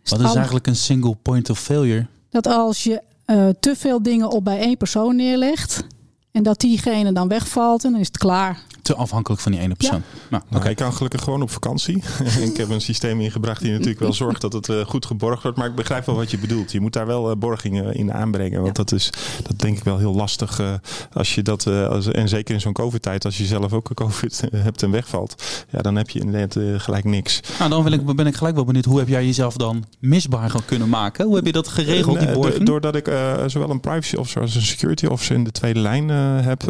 Wat 0.05 0.21
is 0.21 0.35
eigenlijk 0.35 0.67
een 0.67 0.77
single 0.77 1.15
point 1.23 1.51
of 1.51 1.59
failure? 1.59 2.07
Dat 2.31 2.47
als 2.47 2.83
je 2.83 3.03
uh, 3.27 3.49
te 3.61 3.77
veel 3.77 4.03
dingen 4.03 4.31
op 4.31 4.45
bij 4.45 4.59
één 4.59 4.77
persoon 4.77 5.17
neerlegt 5.17 5.85
en 6.33 6.43
dat 6.43 6.61
diegene 6.61 7.13
dan 7.13 7.29
wegvalt 7.29 7.85
en 7.85 7.91
dan 7.91 8.01
is 8.01 8.07
het 8.07 8.19
klaar 8.19 8.63
te 8.83 8.95
afhankelijk 8.95 9.43
van 9.43 9.53
die 9.53 9.61
ene 9.61 9.75
persoon. 9.75 10.03
Ja. 10.13 10.19
Nou, 10.31 10.43
nou, 10.49 10.69
Ik 10.69 10.77
kan 10.77 10.93
gelukkig 10.93 11.23
gewoon 11.23 11.43
op 11.43 11.51
vakantie. 11.51 12.03
ik 12.49 12.57
heb 12.57 12.69
een 12.69 12.81
systeem 12.81 13.21
ingebracht 13.21 13.61
die 13.61 13.71
natuurlijk 13.73 14.01
wel 14.01 14.13
zorgt 14.13 14.41
dat 14.41 14.53
het 14.53 14.69
uh, 14.69 14.85
goed 14.85 15.07
geborgd 15.07 15.43
wordt. 15.43 15.59
Maar 15.59 15.67
ik 15.67 15.75
begrijp 15.75 16.07
wel 16.07 16.15
wat 16.15 16.31
je 16.31 16.39
bedoelt. 16.39 16.73
Je 16.73 16.81
moet 16.81 16.93
daar 16.93 17.07
wel 17.07 17.31
uh, 17.31 17.37
borgingen 17.37 17.95
in 17.95 18.13
aanbrengen. 18.13 18.63
Want 18.63 18.77
ja. 18.77 18.83
dat 18.83 18.93
is 18.93 19.11
dat 19.43 19.59
denk 19.59 19.77
ik 19.77 19.85
wel 19.85 19.99
heel 19.99 20.15
lastig 20.15 20.61
uh, 20.61 20.73
als 21.13 21.35
je 21.35 21.43
dat, 21.43 21.67
als, 21.67 22.07
en 22.07 22.29
zeker 22.29 22.55
in 22.55 22.61
zo'n 22.61 22.73
COVID-tijd, 22.73 23.25
als 23.25 23.39
je 23.39 23.45
zelf 23.45 23.73
ook 23.73 23.91
COVID 23.95 24.43
hebt 24.57 24.83
en 24.83 24.91
wegvalt. 24.91 25.65
Ja, 25.71 25.81
dan 25.81 25.97
heb 25.97 26.11
je 26.11 26.21
inderdaad 26.21 26.83
gelijk 26.83 27.05
niks. 27.05 27.41
Nou, 27.59 27.71
dan 27.71 27.83
wil 27.83 27.93
ik, 27.93 28.17
ben 28.17 28.27
ik 28.27 28.35
gelijk 28.37 28.55
wel 28.55 28.65
benieuwd. 28.65 28.85
Hoe 28.85 28.99
heb 28.99 29.09
jij 29.09 29.25
jezelf 29.27 29.57
dan 29.57 29.85
misbaar 29.99 30.53
kunnen 30.65 30.89
maken? 30.89 31.27
Hoe 31.27 31.37
heb 31.37 31.47
je 31.47 31.53
dat 31.53 31.69
geregeld, 31.69 32.19
die 32.19 32.33
borging? 32.33 32.67
Doordat 32.67 32.97
ik 32.97 33.13
zowel 33.47 33.71
een 33.71 33.81
privacy 33.81 34.17
officer 34.17 34.41
als 34.41 34.55
een 34.55 34.63
security 34.63 35.07
officer 35.07 35.37
in 35.37 35.45
de 35.45 35.53
tweede 35.53 35.81
lijn 35.81 36.09
heb. 36.09 36.63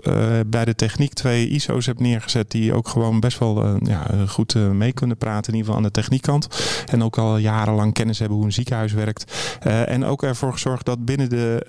bij 0.46 0.64
de 0.64 0.74
techniek 0.74 1.12
twee 1.12 1.48
ISO's 1.48 1.86
heb 1.86 2.00
neergezet 2.02 2.50
die 2.50 2.74
ook 2.74 2.88
gewoon 2.88 3.20
best 3.20 3.38
wel 3.38 3.84
ja, 3.84 4.06
goed 4.28 4.54
mee 4.54 4.92
kunnen 4.92 5.16
praten. 5.16 5.52
In 5.52 5.58
ieder 5.58 5.60
geval 5.60 5.76
aan 5.76 5.92
de 5.92 6.00
techniekkant. 6.00 6.48
En 6.86 7.02
ook 7.02 7.18
al 7.18 7.36
jarenlang 7.36 7.92
kennis 7.92 8.18
hebben 8.18 8.36
hoe 8.36 8.46
een 8.46 8.52
ziekenhuis 8.52 8.92
werkt. 8.92 9.32
en 9.62 10.04
ook 10.04 10.22
ervoor 10.22 10.52
gezorgd 10.52 10.84
dat 10.84 11.04
binnen 11.04 11.28
de, 11.28 11.62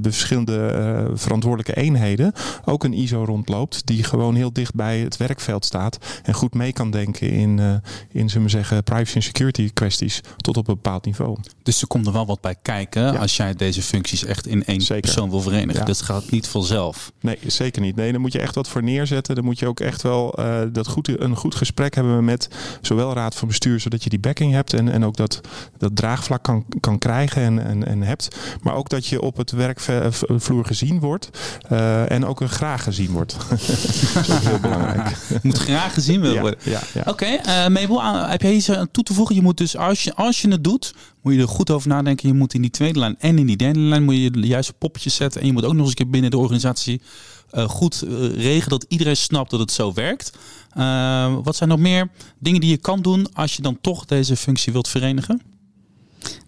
de 0.00 0.10
verschillende 0.10 1.10
verantwoordelijke 1.14 1.80
eenheden 1.80 2.32
ook 2.64 2.84
een 2.84 2.92
ISO 2.92 3.24
rondloopt. 3.24 3.86
Die 3.86 4.04
gewoon 4.04 4.34
heel 4.34 4.52
dicht 4.52 4.74
bij 4.74 4.98
het 4.98 5.16
werkveld 5.16 5.64
staat. 5.64 5.98
En 6.22 6.34
goed 6.34 6.54
mee 6.54 6.72
kan 6.72 6.90
denken 6.90 7.30
in, 7.30 7.80
in 8.12 8.28
zullen 8.28 8.46
we 8.46 8.50
zeggen, 8.50 8.84
privacy 8.84 9.16
en 9.16 9.22
security 9.22 9.70
kwesties 9.72 10.20
tot 10.36 10.56
op 10.56 10.68
een 10.68 10.74
bepaald 10.74 11.04
niveau. 11.04 11.36
Dus 11.62 11.80
er 11.80 11.86
komt 11.86 12.06
er 12.06 12.12
wel 12.12 12.26
wat 12.26 12.40
bij 12.40 12.56
kijken 12.62 13.18
als 13.18 13.36
jij 13.36 13.54
deze 13.54 13.82
functies 13.82 14.24
echt 14.24 14.46
in 14.46 14.64
één 14.64 15.00
persoon 15.00 15.30
wil 15.30 15.40
verenigen. 15.40 15.80
Ja. 15.80 15.86
Dat 15.86 16.02
gaat 16.02 16.30
niet 16.30 16.46
vanzelf. 16.46 17.12
Nee, 17.20 17.38
zeker 17.46 17.82
niet. 17.82 17.96
Nee, 17.96 18.10
daar 18.10 18.20
moet 18.20 18.32
je 18.32 18.40
echt 18.40 18.54
wat 18.54 18.68
voor 18.68 18.82
neerzetten. 18.82 19.34
Dan 19.34 19.44
moet 19.44 19.58
je 19.58 19.66
ook 19.66 19.77
echt 19.80 20.02
wel 20.02 20.40
uh, 20.40 20.60
dat 20.72 20.88
goed, 20.88 21.20
een 21.20 21.36
goed 21.36 21.54
gesprek 21.54 21.94
hebben 21.94 22.24
met 22.24 22.48
zowel 22.80 23.12
raad 23.12 23.34
van 23.34 23.48
bestuur, 23.48 23.80
zodat 23.80 24.02
je 24.02 24.10
die 24.10 24.18
backing 24.18 24.52
hebt 24.52 24.72
en, 24.72 24.88
en 24.88 25.04
ook 25.04 25.16
dat, 25.16 25.40
dat 25.78 25.96
draagvlak 25.96 26.42
kan, 26.42 26.64
kan 26.80 26.98
krijgen 26.98 27.42
en, 27.42 27.64
en, 27.64 27.86
en 27.86 28.02
hebt. 28.02 28.36
Maar 28.62 28.74
ook 28.74 28.88
dat 28.88 29.06
je 29.06 29.22
op 29.22 29.36
het 29.36 29.50
werkvloer 29.50 30.64
gezien 30.64 31.00
wordt 31.00 31.30
uh, 31.72 32.10
en 32.10 32.26
ook 32.26 32.40
graag 32.46 32.82
gezien 32.82 33.10
wordt. 33.10 33.36
dat 34.14 34.28
is 34.28 34.28
heel 34.28 34.60
belangrijk. 34.60 35.16
moet 35.42 35.58
graag 35.58 35.94
gezien 35.94 36.20
worden. 36.20 36.58
Ja, 36.62 36.80
ja, 36.94 37.00
Oké, 37.00 37.10
okay, 37.10 37.66
uh, 37.66 37.68
Mabel, 37.68 38.28
heb 38.28 38.42
jij 38.42 38.54
iets 38.54 38.70
aan 38.70 38.90
toe 38.90 39.04
te 39.04 39.14
voegen? 39.14 39.34
Je 39.34 39.42
moet 39.42 39.56
dus 39.56 39.76
als 39.76 40.04
je, 40.04 40.14
als 40.14 40.42
je 40.42 40.48
het 40.48 40.64
doet, 40.64 40.94
moet 41.22 41.34
je 41.34 41.40
er 41.40 41.48
goed 41.48 41.70
over 41.70 41.88
nadenken. 41.88 42.28
Je 42.28 42.34
moet 42.34 42.54
in 42.54 42.62
die 42.62 42.70
tweede 42.70 42.98
lijn 42.98 43.16
en 43.18 43.38
in 43.38 43.46
die 43.46 43.56
derde 43.56 43.78
lijn 43.78 44.04
moet 44.04 44.16
je 44.16 44.30
de 44.30 44.46
juiste 44.46 44.72
poppetjes 44.72 45.14
zetten. 45.14 45.40
En 45.40 45.46
je 45.46 45.52
moet 45.52 45.64
ook 45.64 45.72
nog 45.72 45.80
eens 45.80 45.88
een 45.88 45.94
keer 45.94 46.10
binnen 46.10 46.30
de 46.30 46.38
organisatie 46.38 47.00
goed 47.50 48.04
uh, 48.04 48.10
regelen 48.34 48.78
dat 48.78 48.86
iedereen 48.88 49.16
snapt 49.16 49.50
dat 49.50 49.60
het 49.60 49.72
zo 49.72 49.92
werkt. 49.92 50.38
Uh, 50.76 51.36
wat 51.42 51.56
zijn 51.56 51.68
nog 51.68 51.78
meer 51.78 52.10
dingen 52.38 52.60
die 52.60 52.70
je 52.70 52.76
kan 52.76 53.02
doen 53.02 53.26
als 53.32 53.56
je 53.56 53.62
dan 53.62 53.78
toch 53.80 54.04
deze 54.04 54.36
functie 54.36 54.72
wilt 54.72 54.88
verenigen? 54.88 55.40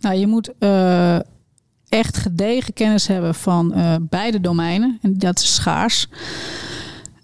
Nou, 0.01 0.17
je 0.17 0.27
moet 0.27 0.51
echt 1.89 2.17
gedegen 2.17 2.73
kennis 2.73 3.07
hebben 3.07 3.35
van 3.35 3.75
beide 4.11 4.41
domeinen. 4.41 4.99
En 5.03 5.19
dat 5.19 5.39
is 5.39 5.55
schaars. 5.55 6.07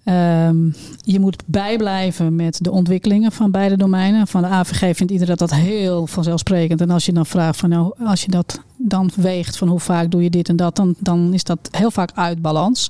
Um, 0.09 0.73
je 1.01 1.19
moet 1.19 1.43
bijblijven 1.45 2.35
met 2.35 2.63
de 2.63 2.71
ontwikkelingen 2.71 3.31
van 3.31 3.51
beide 3.51 3.77
domeinen. 3.77 4.27
Van 4.27 4.41
de 4.41 4.47
AVG 4.47 4.95
vindt 4.95 5.11
iedereen 5.11 5.35
dat 5.35 5.53
heel 5.53 6.07
vanzelfsprekend. 6.07 6.81
En 6.81 6.89
als 6.89 7.05
je 7.05 7.13
dan 7.13 7.25
vraagt 7.25 7.59
van 7.59 7.69
nou, 7.69 7.93
als 8.05 8.23
je 8.23 8.31
dat 8.31 8.59
dan 8.77 9.11
weegt 9.15 9.57
van 9.57 9.67
hoe 9.67 9.79
vaak 9.79 10.11
doe 10.11 10.23
je 10.23 10.29
dit 10.29 10.49
en 10.49 10.55
dat, 10.55 10.75
dan, 10.75 10.95
dan 10.99 11.33
is 11.33 11.43
dat 11.43 11.59
heel 11.71 11.91
vaak 11.91 12.11
uit 12.13 12.41
balans. 12.41 12.89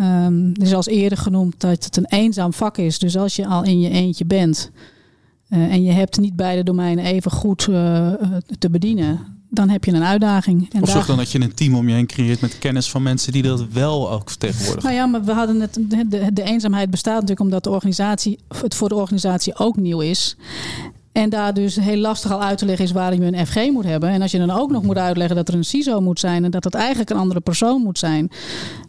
Um, 0.00 0.52
er 0.54 0.62
is 0.62 0.74
als 0.74 0.86
eerder 0.86 1.18
genoemd 1.18 1.60
dat 1.60 1.84
het 1.84 1.96
een 1.96 2.06
eenzaam 2.06 2.52
vak 2.52 2.78
is. 2.78 2.98
Dus 2.98 3.16
als 3.16 3.36
je 3.36 3.46
al 3.46 3.64
in 3.64 3.80
je 3.80 3.90
eentje 3.90 4.24
bent 4.24 4.70
uh, 5.50 5.72
en 5.72 5.82
je 5.82 5.92
hebt 5.92 6.18
niet 6.18 6.36
beide 6.36 6.62
domeinen 6.62 7.04
even 7.04 7.30
goed 7.30 7.66
uh, 7.66 8.12
te 8.58 8.70
bedienen, 8.70 9.20
dan 9.50 9.68
heb 9.68 9.84
je 9.84 9.92
een 9.92 10.04
uitdaging. 10.04 10.72
En 10.72 10.82
of 10.82 10.90
zorg 10.90 11.06
dan 11.06 11.16
dat 11.16 11.30
je 11.30 11.40
een 11.40 11.54
team 11.54 11.74
om 11.74 11.88
je 11.88 11.94
heen 11.94 12.06
creëert 12.06 12.40
met 12.40 12.58
kennis 12.58 12.90
van 12.90 13.02
mensen 13.02 13.32
die 13.32 13.42
dat 13.42 13.68
wel 13.72 14.10
ook 14.10 14.28
vertegenwoordigen. 14.28 14.82
Nou 14.82 14.94
ja, 14.94 15.06
maar 15.06 15.24
we 15.24 15.32
hadden 15.32 15.60
het, 15.60 15.78
de, 15.80 16.32
de 16.32 16.42
eenzaamheid 16.42 16.90
bestaat 16.90 17.14
natuurlijk 17.14 17.40
omdat 17.40 17.64
de 17.64 17.70
organisatie, 17.70 18.38
het 18.60 18.74
voor 18.74 18.88
de 18.88 18.94
organisatie 18.94 19.58
ook 19.58 19.76
nieuw 19.76 20.00
is. 20.00 20.36
En 21.16 21.30
daar 21.30 21.54
dus 21.54 21.76
heel 21.76 21.96
lastig 21.96 22.32
al 22.32 22.42
uit 22.42 22.58
te 22.58 22.66
leggen 22.66 22.84
is 22.84 22.92
waarom 22.92 23.22
je 23.22 23.32
een 23.32 23.46
FG 23.46 23.70
moet 23.70 23.84
hebben. 23.84 24.08
En 24.08 24.22
als 24.22 24.30
je 24.30 24.38
dan 24.38 24.50
ook 24.50 24.70
nog 24.70 24.82
moet 24.82 24.98
uitleggen 24.98 25.36
dat 25.36 25.48
er 25.48 25.54
een 25.54 25.64
CISO 25.64 26.00
moet 26.00 26.20
zijn 26.20 26.44
en 26.44 26.50
dat 26.50 26.64
het 26.64 26.74
eigenlijk 26.74 27.10
een 27.10 27.16
andere 27.16 27.40
persoon 27.40 27.82
moet 27.82 27.98
zijn. 27.98 28.30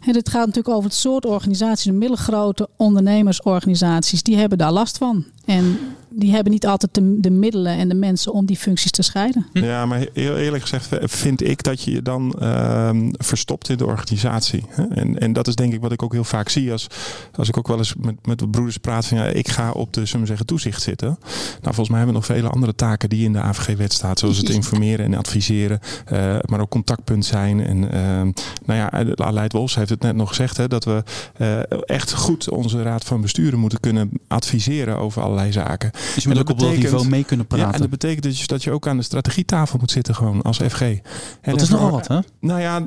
En 0.06 0.14
het 0.14 0.28
gaat 0.28 0.46
natuurlijk 0.46 0.74
over 0.74 0.84
het 0.84 0.98
soort 0.98 1.26
organisaties, 1.26 1.84
de 1.84 1.92
middelgrote 1.92 2.68
ondernemersorganisaties, 2.76 4.22
die 4.22 4.36
hebben 4.36 4.58
daar 4.58 4.72
last 4.72 4.98
van. 4.98 5.24
En 5.48 5.78
die 6.10 6.32
hebben 6.32 6.52
niet 6.52 6.66
altijd 6.66 6.94
de, 6.94 7.20
de, 7.20 7.30
middelen 7.30 7.76
en 7.76 7.88
de 7.88 7.94
mensen 7.94 8.32
om 8.32 8.46
die 8.46 8.56
functies 8.56 8.90
te 8.90 9.02
scheiden. 9.02 9.46
Hm. 9.52 9.64
Ja, 9.64 9.86
maar 9.86 10.06
heel 10.12 10.36
eerlijk 10.36 10.62
gezegd 10.62 10.88
vind 11.02 11.42
ik 11.42 11.62
dat 11.62 11.82
je 11.82 11.90
je 11.90 12.02
dan 12.02 12.34
uh, 12.42 12.90
verstopt 13.12 13.68
in 13.68 13.76
de 13.76 13.86
organisatie. 13.86 14.64
En, 14.90 15.18
en 15.18 15.32
dat 15.32 15.46
is 15.46 15.54
denk 15.54 15.72
ik 15.72 15.80
wat 15.80 15.92
ik 15.92 16.02
ook 16.02 16.12
heel 16.12 16.24
vaak 16.24 16.48
zie 16.48 16.72
als, 16.72 16.86
als 17.34 17.48
ik 17.48 17.56
ook 17.56 17.68
wel 17.68 17.78
eens 17.78 17.94
met, 18.00 18.26
met 18.26 18.50
broeders 18.50 18.76
praat 18.76 19.06
van 19.06 19.18
ja, 19.18 19.24
ik 19.24 19.48
ga 19.48 19.70
op 19.70 19.92
de 19.92 20.06
zullen 20.06 20.26
zeggen, 20.26 20.46
toezicht 20.46 20.82
zitten. 20.82 21.18
Nou, 21.60 21.74
volgens 21.74 21.88
mij 21.88 21.98
hebben 21.98 22.14
we 22.14 22.20
nog 22.20 22.36
vele 22.36 22.48
andere 22.48 22.74
taken 22.74 23.08
die 23.08 23.24
in 23.24 23.32
de 23.32 23.40
AVG-wet 23.40 23.92
staat, 23.92 24.18
zoals 24.18 24.36
het 24.36 24.48
informeren 24.48 25.04
en 25.04 25.14
adviseren, 25.14 25.80
uh, 26.12 26.36
maar 26.44 26.60
ook 26.60 26.70
contactpunt 26.70 27.24
zijn. 27.24 27.60
En 27.60 27.76
uh, 27.76 28.32
nou 28.64 28.78
ja, 28.78 29.14
Aleid 29.14 29.52
Wolfs 29.52 29.74
heeft 29.74 29.90
het 29.90 30.02
net 30.02 30.16
nog 30.16 30.28
gezegd, 30.28 30.56
hè, 30.56 30.68
dat 30.68 30.84
we 30.84 31.02
uh, 31.38 31.60
echt 31.86 32.14
goed 32.14 32.50
onze 32.50 32.82
raad 32.82 33.04
van 33.04 33.20
besturen 33.20 33.58
moeten 33.58 33.80
kunnen 33.80 34.10
adviseren 34.28 34.96
over 34.96 35.22
allerlei 35.22 35.37
zaken. 35.46 35.90
Dus 36.14 36.22
je 36.22 36.28
moet 36.28 36.38
ook 36.38 36.50
op 36.50 36.58
dat 36.58 36.76
niveau 36.76 37.08
mee 37.08 37.24
kunnen 37.24 37.46
praten. 37.46 37.66
Ja, 37.66 37.72
en 37.72 37.80
dat 37.80 37.90
betekent 37.90 38.22
dus 38.22 38.46
dat 38.46 38.62
je 38.62 38.70
ook 38.70 38.86
aan 38.86 38.96
de 38.96 39.02
strategietafel 39.02 39.78
moet 39.78 39.90
zitten 39.90 40.14
gewoon 40.14 40.42
als 40.42 40.58
FG. 40.58 40.80
En 40.80 41.00
dat 41.42 41.60
is 41.60 41.68
nogal 41.68 41.90
wat 41.90 42.08
hè? 42.08 42.18
Nou 42.40 42.60
ja, 42.60 42.82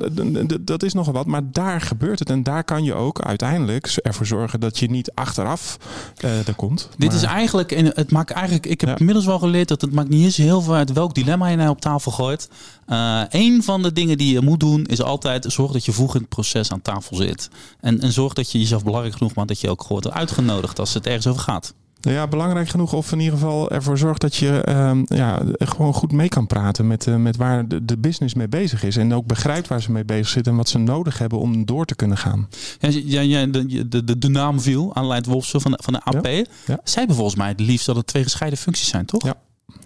dat 0.60 0.82
is 0.82 0.92
nogal 0.92 1.12
wat. 1.12 1.26
Maar 1.26 1.42
daar 1.52 1.80
gebeurt 1.80 2.18
het. 2.18 2.30
En 2.30 2.42
daar 2.42 2.64
kan 2.64 2.84
je 2.84 2.94
ook 2.94 3.20
uiteindelijk 3.22 3.86
ervoor 3.86 4.26
zorgen 4.26 4.60
dat 4.60 4.78
je 4.78 4.90
niet 4.90 5.10
achteraf 5.14 5.76
uh, 6.24 6.48
er 6.48 6.54
komt. 6.54 6.88
Dit 6.98 7.12
is 7.12 7.22
eigenlijk, 7.22 7.72
en 7.72 7.86
het 7.86 8.10
maakt 8.10 8.30
eigenlijk, 8.30 8.66
ik 8.66 8.80
heb 8.80 8.90
ja. 8.90 8.96
inmiddels 8.98 9.26
wel 9.26 9.38
geleerd 9.38 9.68
dat 9.68 9.80
het 9.80 9.92
maakt 9.92 10.08
niet 10.08 10.24
eens 10.24 10.36
heel 10.36 10.60
veel 10.62 10.74
uit 10.74 10.92
welk 10.92 11.14
dilemma 11.14 11.48
je 11.48 11.56
nou 11.56 11.70
op 11.70 11.80
tafel 11.80 12.12
gooit. 12.12 12.48
Uh, 12.88 13.22
een 13.28 13.62
van 13.62 13.82
de 13.82 13.92
dingen 13.92 14.18
die 14.18 14.32
je 14.32 14.40
moet 14.40 14.60
doen 14.60 14.86
is 14.86 15.02
altijd 15.02 15.44
zorg 15.48 15.72
dat 15.72 15.84
je 15.84 15.92
vroeg 15.92 16.14
in 16.14 16.20
het 16.20 16.28
proces 16.28 16.72
aan 16.72 16.82
tafel 16.82 17.16
zit. 17.16 17.50
En, 17.80 18.00
en 18.00 18.12
zorg 18.12 18.32
dat 18.32 18.52
je 18.52 18.58
jezelf 18.58 18.84
belangrijk 18.84 19.16
genoeg 19.16 19.34
maakt 19.34 19.48
dat 19.48 19.60
je 19.60 19.70
ook 19.70 19.86
wordt 19.86 20.10
uitgenodigd 20.10 20.78
als 20.78 20.94
het 20.94 21.06
ergens 21.06 21.26
over 21.26 21.42
gaat. 21.42 21.74
Ja, 22.10 22.26
belangrijk 22.26 22.68
genoeg 22.68 22.92
of 22.92 23.12
in 23.12 23.20
ieder 23.20 23.38
geval 23.38 23.70
ervoor 23.70 23.98
zorgt 23.98 24.20
dat 24.20 24.36
je 24.36 24.66
uh, 24.68 25.00
ja, 25.04 25.42
gewoon 25.58 25.94
goed 25.94 26.12
mee 26.12 26.28
kan 26.28 26.46
praten 26.46 26.86
met, 26.86 27.06
uh, 27.06 27.16
met 27.16 27.36
waar 27.36 27.68
de, 27.68 27.84
de, 27.84 27.98
business 27.98 28.34
mee 28.34 28.48
bezig 28.48 28.82
is. 28.82 28.96
En 28.96 29.14
ook 29.14 29.26
begrijpt 29.26 29.68
waar 29.68 29.82
ze 29.82 29.92
mee 29.92 30.04
bezig 30.04 30.28
zitten 30.28 30.52
en 30.52 30.58
wat 30.58 30.68
ze 30.68 30.78
nodig 30.78 31.18
hebben 31.18 31.38
om 31.38 31.64
door 31.64 31.84
te 31.84 31.94
kunnen 31.94 32.16
gaan. 32.16 32.48
Ja, 32.78 33.20
ja, 33.20 33.46
de, 33.46 33.88
de, 33.88 34.04
de, 34.04 34.18
de 34.18 34.28
naam 34.28 34.60
viel 34.60 34.94
aan 34.94 35.06
Leid 35.06 35.26
Wolfsen 35.26 35.60
van 35.60 35.70
de, 35.70 35.78
van 35.82 35.92
de 35.92 36.04
AP. 36.04 36.26
Ja, 36.26 36.44
ja. 36.66 36.80
Zij 36.84 36.98
hebben 36.98 37.16
volgens 37.16 37.36
mij 37.36 37.48
het 37.48 37.60
liefst 37.60 37.86
dat 37.86 37.96
het 37.96 38.06
twee 38.06 38.22
gescheiden 38.22 38.58
functies 38.58 38.88
zijn, 38.88 39.04
toch? 39.04 39.24
Ja. 39.24 39.34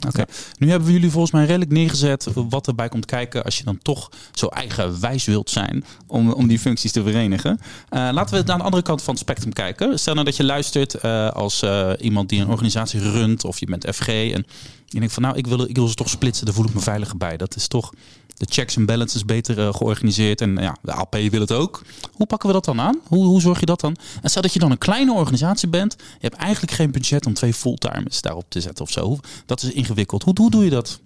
Oké. 0.07 0.25
Nu 0.59 0.71
hebben 0.71 0.87
we 0.87 0.95
jullie 0.95 1.11
volgens 1.11 1.33
mij 1.33 1.45
redelijk 1.45 1.71
neergezet 1.71 2.27
wat 2.35 2.67
erbij 2.67 2.89
komt 2.89 3.05
kijken 3.05 3.45
als 3.45 3.59
je 3.59 3.65
dan 3.65 3.79
toch 3.83 4.11
zo 4.35 4.47
eigenwijs 4.47 5.25
wilt 5.25 5.51
zijn 5.51 5.85
om, 6.07 6.33
om 6.33 6.47
die 6.47 6.59
functies 6.59 6.93
te 6.93 7.03
verenigen. 7.03 7.59
Uh, 7.61 8.09
laten 8.13 8.39
we 8.39 8.43
naar 8.47 8.59
de 8.59 8.65
andere 8.65 8.83
kant 8.83 9.03
van 9.03 9.15
het 9.15 9.23
spectrum 9.23 9.53
kijken. 9.53 9.99
Stel 9.99 10.15
nou 10.15 10.27
dat 10.27 10.37
je 10.37 10.45
luistert 10.45 11.05
uh, 11.05 11.31
als 11.31 11.63
uh, 11.63 11.91
iemand 11.99 12.29
die 12.29 12.41
een 12.41 12.49
organisatie 12.49 13.01
runt 13.01 13.45
of 13.45 13.61
je 13.61 13.67
bent 13.67 13.87
FG 13.95 14.09
en 14.09 14.47
je 14.87 14.99
denkt 14.99 15.15
van 15.15 15.23
nou 15.23 15.37
ik 15.37 15.47
wil, 15.47 15.69
ik 15.69 15.77
wil 15.77 15.89
ze 15.89 15.95
toch 15.95 16.09
splitsen, 16.09 16.47
daar 16.47 16.55
voel 16.55 16.67
ik 16.67 16.75
me 16.75 16.81
veiliger 16.81 17.17
bij. 17.17 17.37
Dat 17.37 17.57
is 17.57 17.69
toch 17.69 17.93
de 18.37 18.47
checks 18.49 18.77
en 18.77 18.87
balances 18.87 19.25
beter 19.25 19.75
georganiseerd. 19.75 20.41
En 20.41 20.57
ja, 20.57 20.77
de 20.83 20.93
AP 20.93 21.15
wil 21.15 21.41
het 21.41 21.53
ook. 21.53 21.83
Hoe 22.13 22.27
pakken 22.27 22.49
we 22.49 22.55
dat 22.55 22.65
dan 22.65 22.81
aan? 22.81 23.01
Hoe, 23.07 23.25
hoe 23.25 23.41
zorg 23.41 23.61
je 23.61 23.67
dat 23.67 23.81
dan? 23.81 23.97
En 24.23 24.31
stel 24.31 24.43
dat 24.43 24.53
je 24.53 24.59
dan 24.59 24.71
een 24.71 24.79
kleine 24.79 25.13
organisatie 25.13 25.69
bent. 25.69 25.97
Je 25.99 26.29
hebt 26.29 26.35
eigenlijk 26.35 26.73
geen 26.73 26.91
budget 26.91 27.27
om 27.27 27.35
twee 27.35 27.55
fulltimers 27.55 28.21
daarop 28.21 28.45
te 28.49 28.61
zetten 28.61 28.85
of 28.85 28.91
zo. 28.91 29.19
Dat 29.47 29.63
is 29.63 29.73
ingewikkeld. 29.77 30.23
Hoe, 30.23 30.35
hoe 30.37 30.51
doe 30.51 30.65
je 30.65 30.71
dat? 30.71 31.01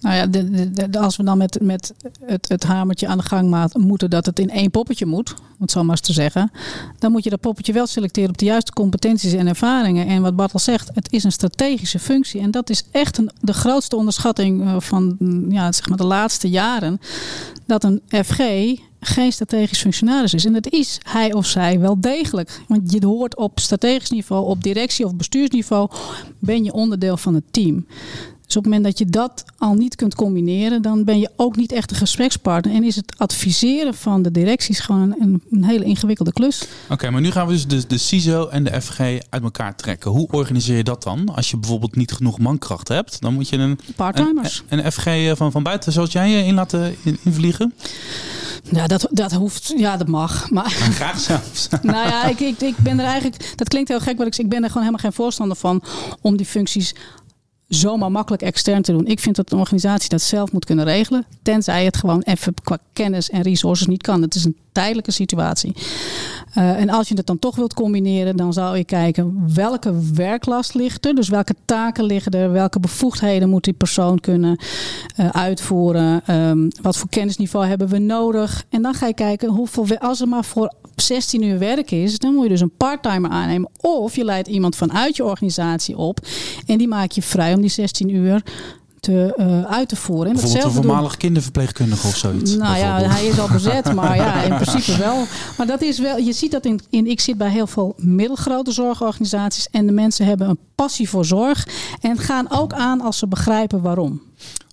Nou 0.00 0.14
ja, 0.16 1.00
als 1.00 1.16
we 1.16 1.22
dan 1.22 1.38
met, 1.38 1.58
met 1.62 1.94
het, 2.24 2.48
het 2.48 2.64
hamertje 2.64 3.06
aan 3.06 3.18
de 3.18 3.24
gang 3.24 3.72
moeten 3.74 4.10
dat 4.10 4.26
het 4.26 4.38
in 4.38 4.50
één 4.50 4.70
poppetje 4.70 5.06
moet, 5.06 5.34
om 5.34 5.56
het 5.58 5.70
zo 5.70 5.82
maar 5.82 5.90
eens 5.90 6.06
te 6.06 6.12
zeggen, 6.12 6.50
dan 6.98 7.12
moet 7.12 7.24
je 7.24 7.30
dat 7.30 7.40
poppetje 7.40 7.72
wel 7.72 7.86
selecteren 7.86 8.30
op 8.30 8.38
de 8.38 8.44
juiste 8.44 8.72
competenties 8.72 9.32
en 9.32 9.46
ervaringen. 9.46 10.06
En 10.06 10.22
wat 10.22 10.36
Bart 10.36 10.52
al 10.52 10.58
zegt, 10.58 10.90
het 10.94 11.12
is 11.12 11.24
een 11.24 11.32
strategische 11.32 11.98
functie. 11.98 12.40
En 12.40 12.50
dat 12.50 12.70
is 12.70 12.84
echt 12.90 13.18
een, 13.18 13.30
de 13.40 13.52
grootste 13.52 13.96
onderschatting 13.96 14.62
eh, 14.62 14.80
van 14.80 15.16
ja, 15.48 15.72
zeg 15.72 15.88
maar 15.88 15.98
de 15.98 16.04
laatste 16.04 16.48
jaren. 16.48 17.00
Dat 17.66 17.84
een 17.84 18.02
FG 18.24 18.40
geen 19.00 19.32
strategisch 19.32 19.80
functionaris 19.80 20.34
is. 20.34 20.44
En 20.44 20.52
dat 20.52 20.72
is 20.72 21.00
hij 21.02 21.32
of 21.32 21.46
zij 21.46 21.80
wel 21.80 22.00
degelijk. 22.00 22.60
Want 22.68 22.92
je 22.92 23.06
hoort 23.06 23.36
op 23.36 23.60
strategisch 23.60 24.10
niveau, 24.10 24.46
op 24.46 24.62
directie- 24.62 25.04
of 25.04 25.14
bestuursniveau, 25.14 25.90
ben 26.38 26.64
je 26.64 26.72
onderdeel 26.72 27.16
van 27.16 27.34
het 27.34 27.44
team. 27.50 27.86
Dus 28.48 28.56
op 28.56 28.64
het 28.64 28.72
moment 28.72 28.84
dat 28.84 28.98
je 28.98 29.12
dat 29.12 29.44
al 29.58 29.74
niet 29.74 29.96
kunt 29.96 30.14
combineren, 30.14 30.82
dan 30.82 31.04
ben 31.04 31.18
je 31.18 31.30
ook 31.36 31.56
niet 31.56 31.72
echt 31.72 31.90
een 31.90 31.96
gesprekspartner. 31.96 32.74
En 32.74 32.84
is 32.84 32.96
het 32.96 33.14
adviseren 33.16 33.94
van 33.94 34.22
de 34.22 34.30
directies 34.30 34.80
gewoon 34.80 35.16
een, 35.20 35.42
een 35.50 35.64
hele 35.64 35.84
ingewikkelde 35.84 36.32
klus. 36.32 36.62
Oké, 36.88 37.10
maar 37.10 37.20
nu 37.20 37.30
gaan 37.30 37.46
we 37.46 37.52
dus 37.52 37.66
de, 37.66 37.86
de 37.86 37.98
CISO 37.98 38.48
en 38.48 38.64
de 38.64 38.80
FG 38.80 39.00
uit 39.00 39.42
elkaar 39.42 39.76
trekken. 39.76 40.10
Hoe 40.10 40.28
organiseer 40.30 40.76
je 40.76 40.84
dat 40.84 41.02
dan? 41.02 41.34
Als 41.34 41.50
je 41.50 41.56
bijvoorbeeld 41.56 41.96
niet 41.96 42.12
genoeg 42.12 42.38
mankracht 42.38 42.88
hebt, 42.88 43.20
dan 43.20 43.34
moet 43.34 43.48
je 43.48 43.56
een, 43.56 43.78
Parttimers. 43.96 44.62
een, 44.68 44.84
een 44.84 44.92
FG 44.92 45.06
eh, 45.06 45.32
van, 45.34 45.52
van 45.52 45.62
buiten, 45.62 45.92
zoals 45.92 46.12
jij 46.12 46.30
je 46.30 46.44
in 46.44 46.54
laten 46.54 46.96
invliegen? 47.24 47.74
Ja, 48.70 48.86
dat, 48.86 49.08
dat 49.10 49.32
hoeft. 49.32 49.74
Ja, 49.76 49.96
dat 49.96 50.08
mag. 50.08 50.50
Maar, 50.50 50.70
graag 50.70 51.20
zelfs. 51.20 51.68
nou 51.82 52.08
ja, 52.08 52.24
ik, 52.24 52.40
ik, 52.40 52.60
ik 52.60 52.76
ben 52.76 52.98
er 52.98 53.06
eigenlijk. 53.06 53.52
Dat 53.56 53.68
klinkt 53.68 53.88
heel 53.88 54.00
gek, 54.00 54.18
maar 54.18 54.26
ik, 54.26 54.36
ik 54.36 54.48
ben 54.48 54.62
er 54.62 54.68
gewoon 54.68 54.82
helemaal 54.82 55.04
geen 55.04 55.12
voorstander 55.12 55.56
van 55.56 55.82
om 56.20 56.36
die 56.36 56.46
functies 56.46 56.94
zomaar 57.68 58.10
makkelijk 58.10 58.42
extern 58.42 58.82
te 58.82 58.92
doen. 58.92 59.06
Ik 59.06 59.20
vind 59.20 59.36
dat 59.36 59.52
een 59.52 59.58
organisatie 59.58 60.08
dat 60.08 60.22
zelf 60.22 60.52
moet 60.52 60.64
kunnen 60.64 60.84
regelen. 60.84 61.24
Tenzij 61.42 61.84
het 61.84 61.96
gewoon 61.96 62.22
even 62.22 62.54
qua 62.62 62.78
kennis 62.92 63.30
en 63.30 63.42
resources 63.42 63.86
niet 63.86 64.02
kan. 64.02 64.22
Het 64.22 64.34
is 64.34 64.44
een 64.44 64.56
tijdelijke 64.72 65.10
situatie. 65.10 65.72
Uh, 66.58 66.80
en 66.80 66.90
als 66.90 67.08
je 67.08 67.14
het 67.14 67.26
dan 67.26 67.38
toch 67.38 67.56
wilt 67.56 67.74
combineren, 67.74 68.36
dan 68.36 68.52
zou 68.52 68.76
je 68.76 68.84
kijken 68.84 69.54
welke 69.54 70.12
werklast 70.14 70.74
ligt 70.74 71.06
er. 71.06 71.14
Dus 71.14 71.28
welke 71.28 71.54
taken 71.64 72.04
liggen 72.04 72.32
er, 72.32 72.52
welke 72.52 72.80
bevoegdheden 72.80 73.48
moet 73.48 73.64
die 73.64 73.72
persoon 73.72 74.20
kunnen 74.20 74.58
uh, 75.20 75.28
uitvoeren. 75.28 76.34
Um, 76.34 76.68
wat 76.82 76.96
voor 76.96 77.08
kennisniveau 77.08 77.66
hebben 77.66 77.88
we 77.88 77.98
nodig? 77.98 78.64
En 78.68 78.82
dan 78.82 78.94
ga 78.94 79.06
je 79.06 79.14
kijken 79.14 79.48
hoeveel, 79.48 79.98
als 79.98 80.20
er 80.20 80.28
maar 80.28 80.44
voor 80.44 80.72
16 81.00 81.42
uur 81.42 81.58
werk 81.58 81.90
is, 81.90 82.18
dan 82.18 82.34
moet 82.34 82.42
je 82.42 82.48
dus 82.48 82.60
een 82.60 82.76
parttimer 82.76 83.30
aannemen. 83.30 83.70
Of 83.80 84.16
je 84.16 84.24
leidt 84.24 84.48
iemand 84.48 84.76
vanuit 84.76 85.16
je 85.16 85.24
organisatie 85.24 85.96
op 85.96 86.26
en 86.66 86.78
die 86.78 86.88
maak 86.88 87.10
je 87.10 87.22
vrij 87.22 87.54
om 87.54 87.60
die 87.60 87.70
16 87.70 88.14
uur 88.14 88.42
te, 89.00 89.34
uh, 89.38 89.62
uit 89.62 89.88
te 89.88 89.96
voeren. 89.96 90.26
En 90.26 90.32
Bijvoorbeeld 90.32 90.64
een 90.64 90.72
voormalig 90.72 91.16
kinderverpleegkundige 91.16 92.06
of 92.06 92.16
zoiets. 92.16 92.56
Nou 92.56 92.78
ja, 92.78 93.00
hij 93.00 93.26
is 93.26 93.38
al 93.38 93.48
bezet, 93.48 93.92
maar 93.94 94.16
ja, 94.16 94.42
in 94.42 94.54
principe 94.54 94.96
wel. 94.96 95.24
Maar 95.56 95.66
dat 95.66 95.82
is 95.82 95.98
wel, 95.98 96.16
je 96.16 96.32
ziet 96.32 96.50
dat 96.50 96.64
in, 96.64 96.80
in, 96.90 97.06
ik 97.06 97.20
zit 97.20 97.36
bij 97.36 97.50
heel 97.50 97.66
veel 97.66 97.94
middelgrote 97.96 98.72
zorgorganisaties 98.72 99.68
en 99.70 99.86
de 99.86 99.92
mensen 99.92 100.26
hebben 100.26 100.48
een 100.48 100.58
passie 100.74 101.08
voor 101.08 101.24
zorg 101.24 101.68
en 102.00 102.18
gaan 102.18 102.50
ook 102.50 102.72
aan 102.72 103.00
als 103.00 103.18
ze 103.18 103.26
begrijpen 103.26 103.82
waarom. 103.82 104.27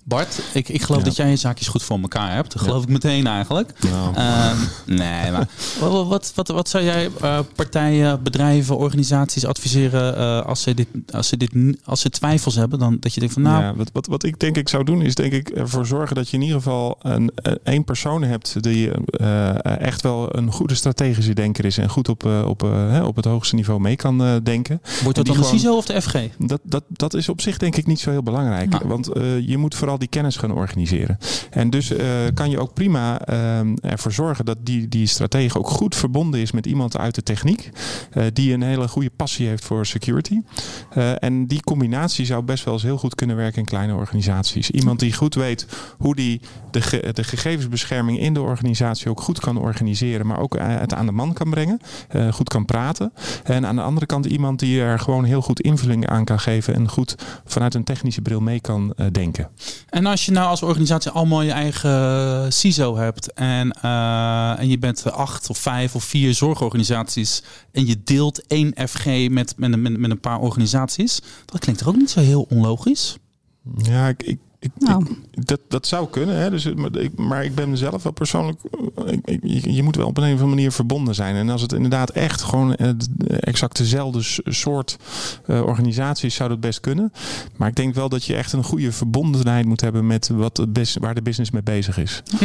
Bart, 0.08 0.40
ik, 0.52 0.68
ik 0.68 0.82
geloof 0.82 1.02
dat 1.02 1.16
jij 1.16 1.30
je 1.30 1.36
zaakjes 1.36 1.68
goed 1.68 1.82
voor 1.82 1.98
elkaar 2.00 2.34
hebt. 2.34 2.52
Dat 2.52 2.62
geloof 2.62 2.82
ik 2.82 2.88
meteen 2.88 3.26
eigenlijk. 3.26 3.72
Nou. 3.90 4.16
Uh, 4.16 4.52
nee, 4.84 5.30
maar 5.30 5.48
wat, 5.80 6.06
wat, 6.06 6.32
wat, 6.34 6.48
wat 6.48 6.68
zou 6.68 6.84
jij 6.84 7.10
uh, 7.22 7.38
partijen, 7.54 8.22
bedrijven, 8.22 8.76
organisaties 8.76 9.44
adviseren 9.44 10.18
uh, 10.18 10.46
als, 10.46 10.62
ze 10.62 10.74
dit, 10.74 10.86
als, 11.10 11.28
ze 11.28 11.36
dit, 11.36 11.50
als 11.84 12.00
ze 12.00 12.10
twijfels 12.10 12.54
hebben? 12.54 12.78
Dan 12.78 12.96
dat 13.00 13.14
je 13.14 13.20
denkt 13.20 13.34
van 13.34 13.42
nou... 13.42 13.62
Ja, 13.62 13.74
wat, 13.74 13.90
wat, 13.92 14.06
wat 14.06 14.22
ik 14.22 14.40
denk 14.40 14.56
ik 14.56 14.68
zou 14.68 14.84
doen 14.84 15.02
is 15.02 15.14
denk 15.14 15.32
ik 15.32 15.48
ervoor 15.48 15.86
zorgen 15.86 16.16
dat 16.16 16.28
je 16.28 16.36
in 16.36 16.42
ieder 16.42 16.56
geval 16.56 16.98
een, 17.02 17.30
één 17.64 17.84
persoon 17.84 18.22
hebt 18.22 18.62
die 18.62 18.90
uh, 19.20 19.80
echt 19.80 20.02
wel 20.02 20.36
een 20.36 20.52
goede 20.52 20.74
strategische 20.74 21.34
denker 21.34 21.64
is 21.64 21.78
en 21.78 21.88
goed 21.88 22.08
op, 22.08 22.24
op, 22.24 22.62
op 23.04 23.16
het 23.16 23.24
hoogste 23.24 23.54
niveau 23.54 23.80
mee 23.80 23.96
kan 23.96 24.40
denken. 24.42 24.80
Wordt 25.02 25.16
dat 25.16 25.26
dan 25.26 25.36
de 25.36 25.44
CISO 25.44 25.76
of 25.76 25.86
de 25.86 26.02
FG? 26.02 26.14
Dat, 26.38 26.60
dat, 26.62 26.84
dat 26.88 27.14
is 27.14 27.28
op 27.28 27.40
zich 27.40 27.56
denk 27.56 27.76
ik 27.76 27.86
niet 27.86 28.00
zo 28.00 28.10
heel 28.10 28.22
belangrijk. 28.22 28.70
Nou. 28.70 28.88
Want 28.88 29.10
je 29.46 29.55
moet 29.58 29.74
vooral 29.74 29.98
die 29.98 30.08
kennis 30.08 30.36
gaan 30.36 30.52
organiseren. 30.52 31.18
En 31.50 31.70
dus 31.70 31.90
uh, 31.90 31.98
kan 32.34 32.50
je 32.50 32.60
ook 32.60 32.74
prima 32.74 33.28
uh, 33.30 33.60
ervoor 33.80 34.12
zorgen 34.12 34.44
dat 34.44 34.56
die, 34.60 34.88
die 34.88 35.06
stratege 35.06 35.58
ook 35.58 35.68
goed 35.68 35.94
verbonden 35.94 36.40
is 36.40 36.52
met 36.52 36.66
iemand 36.66 36.98
uit 36.98 37.14
de 37.14 37.22
techniek. 37.22 37.70
Uh, 38.14 38.24
die 38.32 38.52
een 38.52 38.62
hele 38.62 38.88
goede 38.88 39.10
passie 39.16 39.46
heeft 39.46 39.64
voor 39.64 39.86
security. 39.86 40.40
en 41.18 41.46
die 41.46 41.62
combinatie 41.62 42.24
zou 42.24 42.42
best 42.42 42.64
wel 42.64 42.74
eens 42.74 42.82
heel 42.82 42.98
goed 42.98 43.14
kunnen 43.14 43.36
werken 43.36 43.58
in 43.58 43.64
kleine 43.64 43.94
organisaties. 43.94 44.70
Iemand 44.70 45.00
die 45.00 45.12
goed 45.12 45.34
weet 45.34 45.66
hoe 45.98 46.14
die 46.14 46.40
de, 46.70 47.10
de 47.12 47.24
gegevensbescherming 47.24 48.18
in 48.18 48.34
de 48.34 48.40
organisatie 48.40 49.10
ook 49.10 49.20
goed 49.20 49.40
kan 49.40 49.56
organiseren. 49.56 50.26
Maar 50.26 50.38
ook 50.38 50.58
het 50.58 50.94
aan 50.94 51.06
de 51.06 51.12
man 51.12 51.32
kan 51.32 51.50
brengen. 51.50 51.80
goed 52.30 52.48
kan 52.48 52.64
praten. 52.64 53.12
En 53.44 53.66
aan 53.66 53.76
de 53.76 53.82
andere 53.82 54.06
kant 54.06 54.26
iemand 54.26 54.58
die 54.58 54.80
er 54.80 54.98
gewoon 54.98 55.24
heel 55.24 55.42
goed 55.42 55.60
invulling 55.60 56.06
aan 56.06 56.24
kan 56.24 56.40
geven. 56.40 56.74
En 56.74 56.88
goed 56.88 57.14
vanuit 57.44 57.74
een 57.74 57.84
technische 57.84 58.22
bril 58.22 58.40
mee 58.40 58.60
kan 58.60 58.94
denken. 59.12 59.45
En 59.88 60.06
als 60.06 60.26
je 60.26 60.32
nou 60.32 60.48
als 60.48 60.62
organisatie 60.62 61.10
allemaal 61.10 61.42
je 61.42 61.50
eigen 61.50 62.52
CISO 62.52 62.96
hebt 62.96 63.32
en, 63.32 63.76
uh, 63.84 64.58
en 64.58 64.68
je 64.68 64.78
bent 64.78 65.12
acht 65.12 65.50
of 65.50 65.58
vijf 65.58 65.94
of 65.94 66.04
vier 66.04 66.34
zorgorganisaties 66.34 67.42
en 67.72 67.86
je 67.86 68.02
deelt 68.04 68.46
één 68.46 68.74
FG 68.88 69.28
met, 69.28 69.54
met, 69.56 69.76
met, 69.76 69.98
met 69.98 70.10
een 70.10 70.20
paar 70.20 70.38
organisaties, 70.38 71.20
dat 71.44 71.60
klinkt 71.60 71.80
er 71.80 71.88
ook 71.88 71.96
niet 71.96 72.10
zo 72.10 72.20
heel 72.20 72.46
onlogisch. 72.48 73.16
Ja, 73.76 74.14
ik, 74.16 74.38
ik, 74.58 74.70
nou. 74.78 75.06
ik, 75.30 75.46
dat, 75.46 75.60
dat 75.68 75.86
zou 75.86 76.08
kunnen, 76.08 76.36
hè? 76.36 76.50
Dus, 76.50 76.74
maar, 76.74 76.96
ik, 76.96 77.18
maar 77.18 77.44
ik 77.44 77.54
ben 77.54 77.70
mezelf 77.70 78.02
wel 78.02 78.12
persoonlijk. 78.12 78.60
Ik, 79.24 79.38
je, 79.42 79.72
je 79.72 79.82
moet 79.82 79.96
wel 79.96 80.06
op 80.06 80.16
een 80.16 80.24
of 80.24 80.30
andere 80.30 80.48
manier 80.48 80.72
verbonden 80.72 81.14
zijn. 81.14 81.34
En 81.36 81.48
als 81.48 81.62
het 81.62 81.72
inderdaad 81.72 82.10
echt 82.10 82.42
gewoon 82.42 82.74
exact 83.40 83.76
dezelfde 83.76 84.20
soort 84.44 84.96
uh, 85.46 85.62
organisaties 85.62 86.34
zou 86.34 86.48
dat 86.48 86.60
best 86.60 86.80
kunnen. 86.80 87.12
Maar 87.56 87.68
ik 87.68 87.74
denk 87.74 87.94
wel 87.94 88.08
dat 88.08 88.24
je 88.24 88.34
echt 88.34 88.52
een 88.52 88.64
goede 88.64 88.92
verbondenheid 88.92 89.66
moet 89.66 89.80
hebben 89.80 90.06
met 90.06 90.28
wat 90.28 90.56
de 90.56 90.94
waar 91.00 91.14
de 91.14 91.22
business 91.22 91.50
mee 91.50 91.62
bezig 91.62 91.98
is. 91.98 92.22
Hm. 92.38 92.44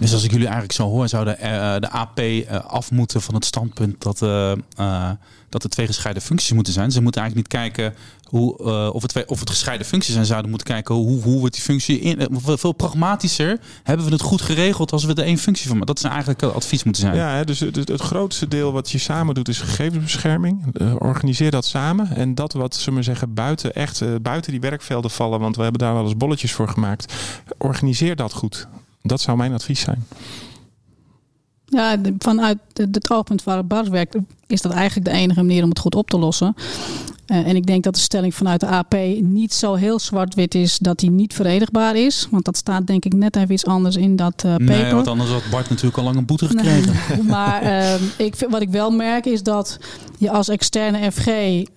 Dus 0.00 0.12
als 0.12 0.24
ik 0.24 0.30
jullie 0.30 0.46
eigenlijk 0.46 0.74
zo 0.74 0.88
hoor, 0.88 1.08
zou 1.08 1.24
de, 1.24 1.36
uh, 1.42 1.74
de 1.80 1.90
AP 1.90 2.20
af 2.66 2.90
moeten 2.90 3.22
van 3.22 3.34
het 3.34 3.44
standpunt 3.44 4.02
dat, 4.02 4.22
uh, 4.22 5.10
dat 5.48 5.64
er 5.64 5.70
twee 5.70 5.86
gescheiden 5.86 6.22
functies 6.22 6.52
moeten 6.52 6.72
zijn. 6.72 6.90
Ze 6.90 7.02
moeten 7.02 7.20
eigenlijk 7.22 7.52
niet 7.52 7.60
kijken 7.60 7.94
hoe, 8.24 8.58
of, 8.92 9.02
het 9.02 9.26
of 9.26 9.40
het 9.40 9.50
gescheiden 9.50 9.86
functies 9.86 10.14
zijn. 10.14 10.26
Zouden 10.26 10.50
moeten 10.50 10.66
kijken 10.68 10.94
hoe, 10.94 11.22
hoe 11.22 11.38
wordt 11.38 11.54
die 11.54 11.62
functie 11.62 12.00
in. 12.00 12.28
veel 12.42 12.72
pragmatischer 12.72 13.58
hebben 13.82 14.06
we 14.06 14.12
het 14.12 14.22
goed 14.22 14.42
geregeld 14.42 14.92
als 14.92 15.04
we 15.04 15.14
er 15.14 15.24
één 15.24 15.38
functie 15.38 15.68
van 15.68 15.78
maken. 15.78 15.94
Dat 15.94 16.04
is 16.04 16.10
eigenlijk 16.10 16.40
het 16.40 16.54
advies 16.54 16.84
moeten 16.84 17.02
zijn. 17.02 17.14
Ja, 17.14 17.44
dus 17.44 17.60
het, 17.60 17.76
het, 17.76 18.00
grootste 18.00 18.48
deel 18.48 18.72
wat 18.72 18.90
je 18.90 18.98
samen 18.98 19.34
doet 19.34 19.48
is 19.48 19.60
gegevensbescherming. 19.60 20.78
organiseer 20.98 21.50
dat 21.50 21.64
samen. 21.64 22.16
En 22.16 22.34
dat 22.34 22.52
wat 22.52 22.74
ze 22.74 22.90
maar 22.90 23.04
zeggen 23.04 23.34
buiten, 23.34 23.74
echt, 23.74 24.22
buiten 24.22 24.50
die 24.52 24.60
werkvelden 24.60 25.10
vallen, 25.10 25.40
want 25.40 25.56
we 25.56 25.62
hebben 25.62 25.80
daar 25.80 25.94
wel 25.94 26.04
eens 26.04 26.16
bolletjes 26.16 26.52
voor 26.52 26.68
gemaakt. 26.68 27.12
Organiseer 27.58 28.16
dat 28.16 28.32
goed. 28.32 28.68
Dat 29.02 29.20
zou 29.20 29.36
mijn 29.36 29.52
advies 29.52 29.80
zijn. 29.80 30.06
Ja, 31.64 31.96
vanuit 32.18 32.58
het 32.72 33.10
oogpunt 33.10 33.44
waar 33.44 33.66
Bart 33.66 33.88
werkt, 33.88 34.16
is 34.46 34.62
dat 34.62 34.72
eigenlijk 34.72 35.10
de 35.10 35.16
enige 35.16 35.42
manier 35.42 35.62
om 35.62 35.68
het 35.68 35.78
goed 35.78 35.94
op 35.94 36.10
te 36.10 36.18
lossen. 36.18 36.54
Uh, 37.26 37.46
en 37.46 37.56
ik 37.56 37.66
denk 37.66 37.84
dat 37.84 37.94
de 37.94 38.00
stelling 38.00 38.34
vanuit 38.34 38.60
de 38.60 38.66
AP 38.66 38.94
niet 39.20 39.54
zo 39.54 39.74
heel 39.74 39.98
zwart-wit 39.98 40.54
is 40.54 40.78
dat 40.78 40.98
die 40.98 41.10
niet 41.10 41.34
verenigbaar 41.34 41.96
is. 41.96 42.26
Want 42.30 42.44
dat 42.44 42.56
staat 42.56 42.86
denk 42.86 43.04
ik 43.04 43.14
net 43.14 43.36
even 43.36 43.52
iets 43.52 43.64
anders 43.64 43.96
in 43.96 44.16
dat 44.16 44.42
uh, 44.46 44.50
paper. 44.50 44.64
Nee, 44.64 44.92
want 44.92 45.06
anders 45.06 45.30
had 45.30 45.42
Bart 45.50 45.68
natuurlijk 45.68 45.96
al 45.96 46.04
lang 46.04 46.16
een 46.16 46.26
boete 46.26 46.46
gekregen. 46.48 46.94
Nee, 47.08 47.22
maar 47.36 47.62
uh, 47.62 47.94
ik, 48.16 48.46
wat 48.50 48.60
ik 48.60 48.70
wel 48.70 48.90
merk 48.90 49.26
is 49.26 49.42
dat 49.42 49.78
je 50.18 50.30
als 50.30 50.48
externe 50.48 51.12
FG 51.12 51.26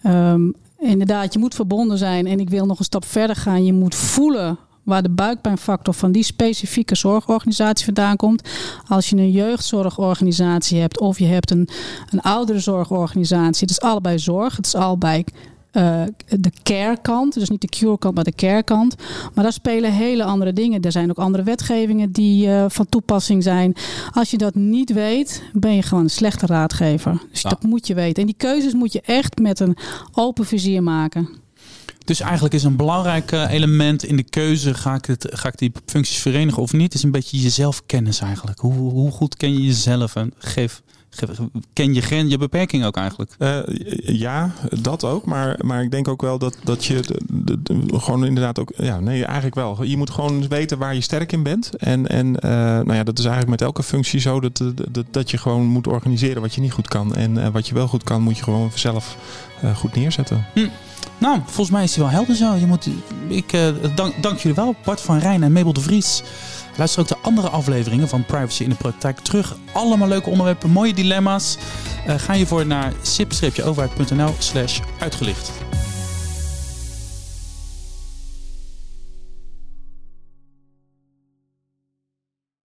um, 0.05 0.53
inderdaad, 0.79 1.33
je 1.33 1.39
moet 1.39 1.55
verbonden 1.55 1.97
zijn. 1.97 2.27
En 2.27 2.39
ik 2.39 2.49
wil 2.49 2.65
nog 2.65 2.79
een 2.79 2.85
stap 2.85 3.05
verder 3.05 3.35
gaan. 3.35 3.65
Je 3.65 3.73
moet 3.73 3.95
voelen 3.95 4.57
waar 4.83 5.03
de 5.03 5.09
buikpijnfactor 5.09 5.93
van 5.93 6.11
die 6.11 6.23
specifieke 6.23 6.95
zorgorganisatie 6.95 7.85
vandaan 7.85 8.15
komt. 8.15 8.49
Als 8.87 9.09
je 9.09 9.15
een 9.15 9.31
jeugdzorgorganisatie 9.31 10.79
hebt 10.79 10.99
of 10.99 11.19
je 11.19 11.25
hebt 11.25 11.51
een, 11.51 11.69
een 12.09 12.21
ouderenzorgorganisatie. 12.21 13.61
Het 13.61 13.69
is 13.69 13.81
allebei 13.81 14.19
zorg. 14.19 14.55
Het 14.55 14.65
is 14.65 14.75
allebei 14.75 15.23
uh, 15.71 16.03
de 16.27 16.51
care 16.63 16.97
kant, 17.01 17.33
dus 17.33 17.49
niet 17.49 17.61
de 17.61 17.67
cure 17.67 17.97
kant, 17.97 18.15
maar 18.15 18.23
de 18.23 18.35
care 18.35 18.63
kant. 18.63 18.95
Maar 19.33 19.43
daar 19.43 19.53
spelen 19.53 19.93
hele 19.93 20.23
andere 20.23 20.53
dingen. 20.53 20.81
Er 20.81 20.91
zijn 20.91 21.09
ook 21.09 21.17
andere 21.17 21.43
wetgevingen 21.43 22.11
die 22.11 22.47
uh, 22.47 22.65
van 22.67 22.89
toepassing 22.89 23.43
zijn. 23.43 23.75
Als 24.11 24.31
je 24.31 24.37
dat 24.37 24.55
niet 24.55 24.93
weet, 24.93 25.43
ben 25.53 25.75
je 25.75 25.81
gewoon 25.81 26.03
een 26.03 26.09
slechte 26.09 26.45
raadgever. 26.45 27.21
Dus 27.31 27.41
dat 27.41 27.63
moet 27.63 27.87
je 27.87 27.93
weten. 27.93 28.21
En 28.21 28.25
die 28.25 28.37
keuzes 28.37 28.73
moet 28.73 28.93
je 28.93 29.01
echt 29.01 29.39
met 29.39 29.59
een 29.59 29.77
open 30.13 30.45
vizier 30.45 30.83
maken. 30.83 31.40
Dus 32.11 32.19
eigenlijk 32.19 32.53
is 32.53 32.63
een 32.63 32.75
belangrijk 32.75 33.31
element 33.31 34.03
in 34.03 34.15
de 34.15 34.23
keuze: 34.23 34.73
ga 34.73 34.95
ik, 34.95 35.05
het, 35.05 35.27
ga 35.29 35.47
ik 35.47 35.57
die 35.57 35.71
functies 35.85 36.17
verenigen 36.17 36.61
of 36.61 36.73
niet? 36.73 36.93
Is 36.93 37.03
een 37.03 37.11
beetje 37.11 37.39
jezelf 37.39 37.85
kennis 37.85 38.19
eigenlijk. 38.19 38.59
Hoe, 38.59 38.73
hoe 38.73 39.11
goed 39.11 39.35
ken 39.35 39.53
je 39.53 39.65
jezelf 39.65 40.15
en 40.15 40.33
geef. 40.37 40.81
Ken 41.73 41.93
je 41.93 42.27
je 42.27 42.37
beperking 42.37 42.85
ook 42.85 42.97
eigenlijk? 42.97 43.35
Uh, 43.39 43.59
ja, 44.01 44.51
dat 44.81 45.03
ook. 45.03 45.25
Maar, 45.25 45.59
maar 45.61 45.83
ik 45.83 45.91
denk 45.91 46.07
ook 46.07 46.21
wel 46.21 46.37
dat, 46.37 46.57
dat 46.63 46.85
je 46.85 47.01
de, 47.01 47.21
de, 47.29 47.61
de, 47.61 47.99
gewoon 47.99 48.25
inderdaad 48.25 48.59
ook. 48.59 48.71
Ja, 48.75 48.99
nee, 48.99 49.25
eigenlijk 49.25 49.55
wel. 49.55 49.83
Je 49.83 49.97
moet 49.97 50.09
gewoon 50.09 50.47
weten 50.47 50.77
waar 50.77 50.95
je 50.95 51.01
sterk 51.01 51.31
in 51.31 51.43
bent. 51.43 51.75
En, 51.75 52.07
en 52.07 52.27
uh, 52.27 52.51
nou 52.51 52.93
ja, 52.93 53.03
dat 53.03 53.19
is 53.19 53.25
eigenlijk 53.25 53.59
met 53.59 53.61
elke 53.61 53.83
functie 53.83 54.19
zo 54.19 54.39
dat, 54.39 54.63
dat, 54.91 55.05
dat 55.11 55.31
je 55.31 55.37
gewoon 55.37 55.65
moet 55.65 55.87
organiseren 55.87 56.41
wat 56.41 56.55
je 56.55 56.61
niet 56.61 56.71
goed 56.71 56.87
kan. 56.87 57.15
En 57.15 57.37
uh, 57.37 57.47
wat 57.47 57.67
je 57.67 57.73
wel 57.73 57.87
goed 57.87 58.03
kan, 58.03 58.21
moet 58.21 58.37
je 58.37 58.43
gewoon 58.43 58.71
zelf 58.75 59.17
goed 59.75 59.95
neerzetten. 59.95 60.45
Hm. 60.53 60.67
Nou, 61.17 61.39
volgens 61.45 61.69
mij 61.69 61.83
is 61.83 61.95
hij 61.95 62.03
wel 62.03 62.13
helder 62.13 62.35
zo. 62.35 62.55
Je 62.55 62.65
moet, 62.65 62.87
ik 63.27 63.53
uh, 63.53 63.67
dank, 63.95 64.23
dank 64.23 64.37
jullie 64.39 64.55
wel, 64.55 64.75
Bart 64.83 65.01
van 65.01 65.17
Rijn 65.17 65.43
en 65.43 65.51
Mabel 65.51 65.73
de 65.73 65.81
Vries. 65.81 66.23
Luister 66.77 67.01
ook 67.01 67.07
de 67.07 67.17
andere 67.21 67.49
afleveringen 67.49 68.07
van 68.07 68.25
Privacy 68.25 68.63
in 68.63 68.69
de 68.69 68.75
Praktijk 68.75 69.19
terug. 69.19 69.55
Allemaal 69.73 70.07
leuke 70.07 70.29
onderwerpen, 70.29 70.69
mooie 70.69 70.93
dilemma's. 70.93 71.57
Uh, 72.07 72.13
ga 72.17 72.33
je 72.33 72.45
voor 72.45 72.65
naar 72.65 72.93
sip-overheid.nl 73.01 74.33
slash 74.37 74.79
uitgelicht. 74.99 75.51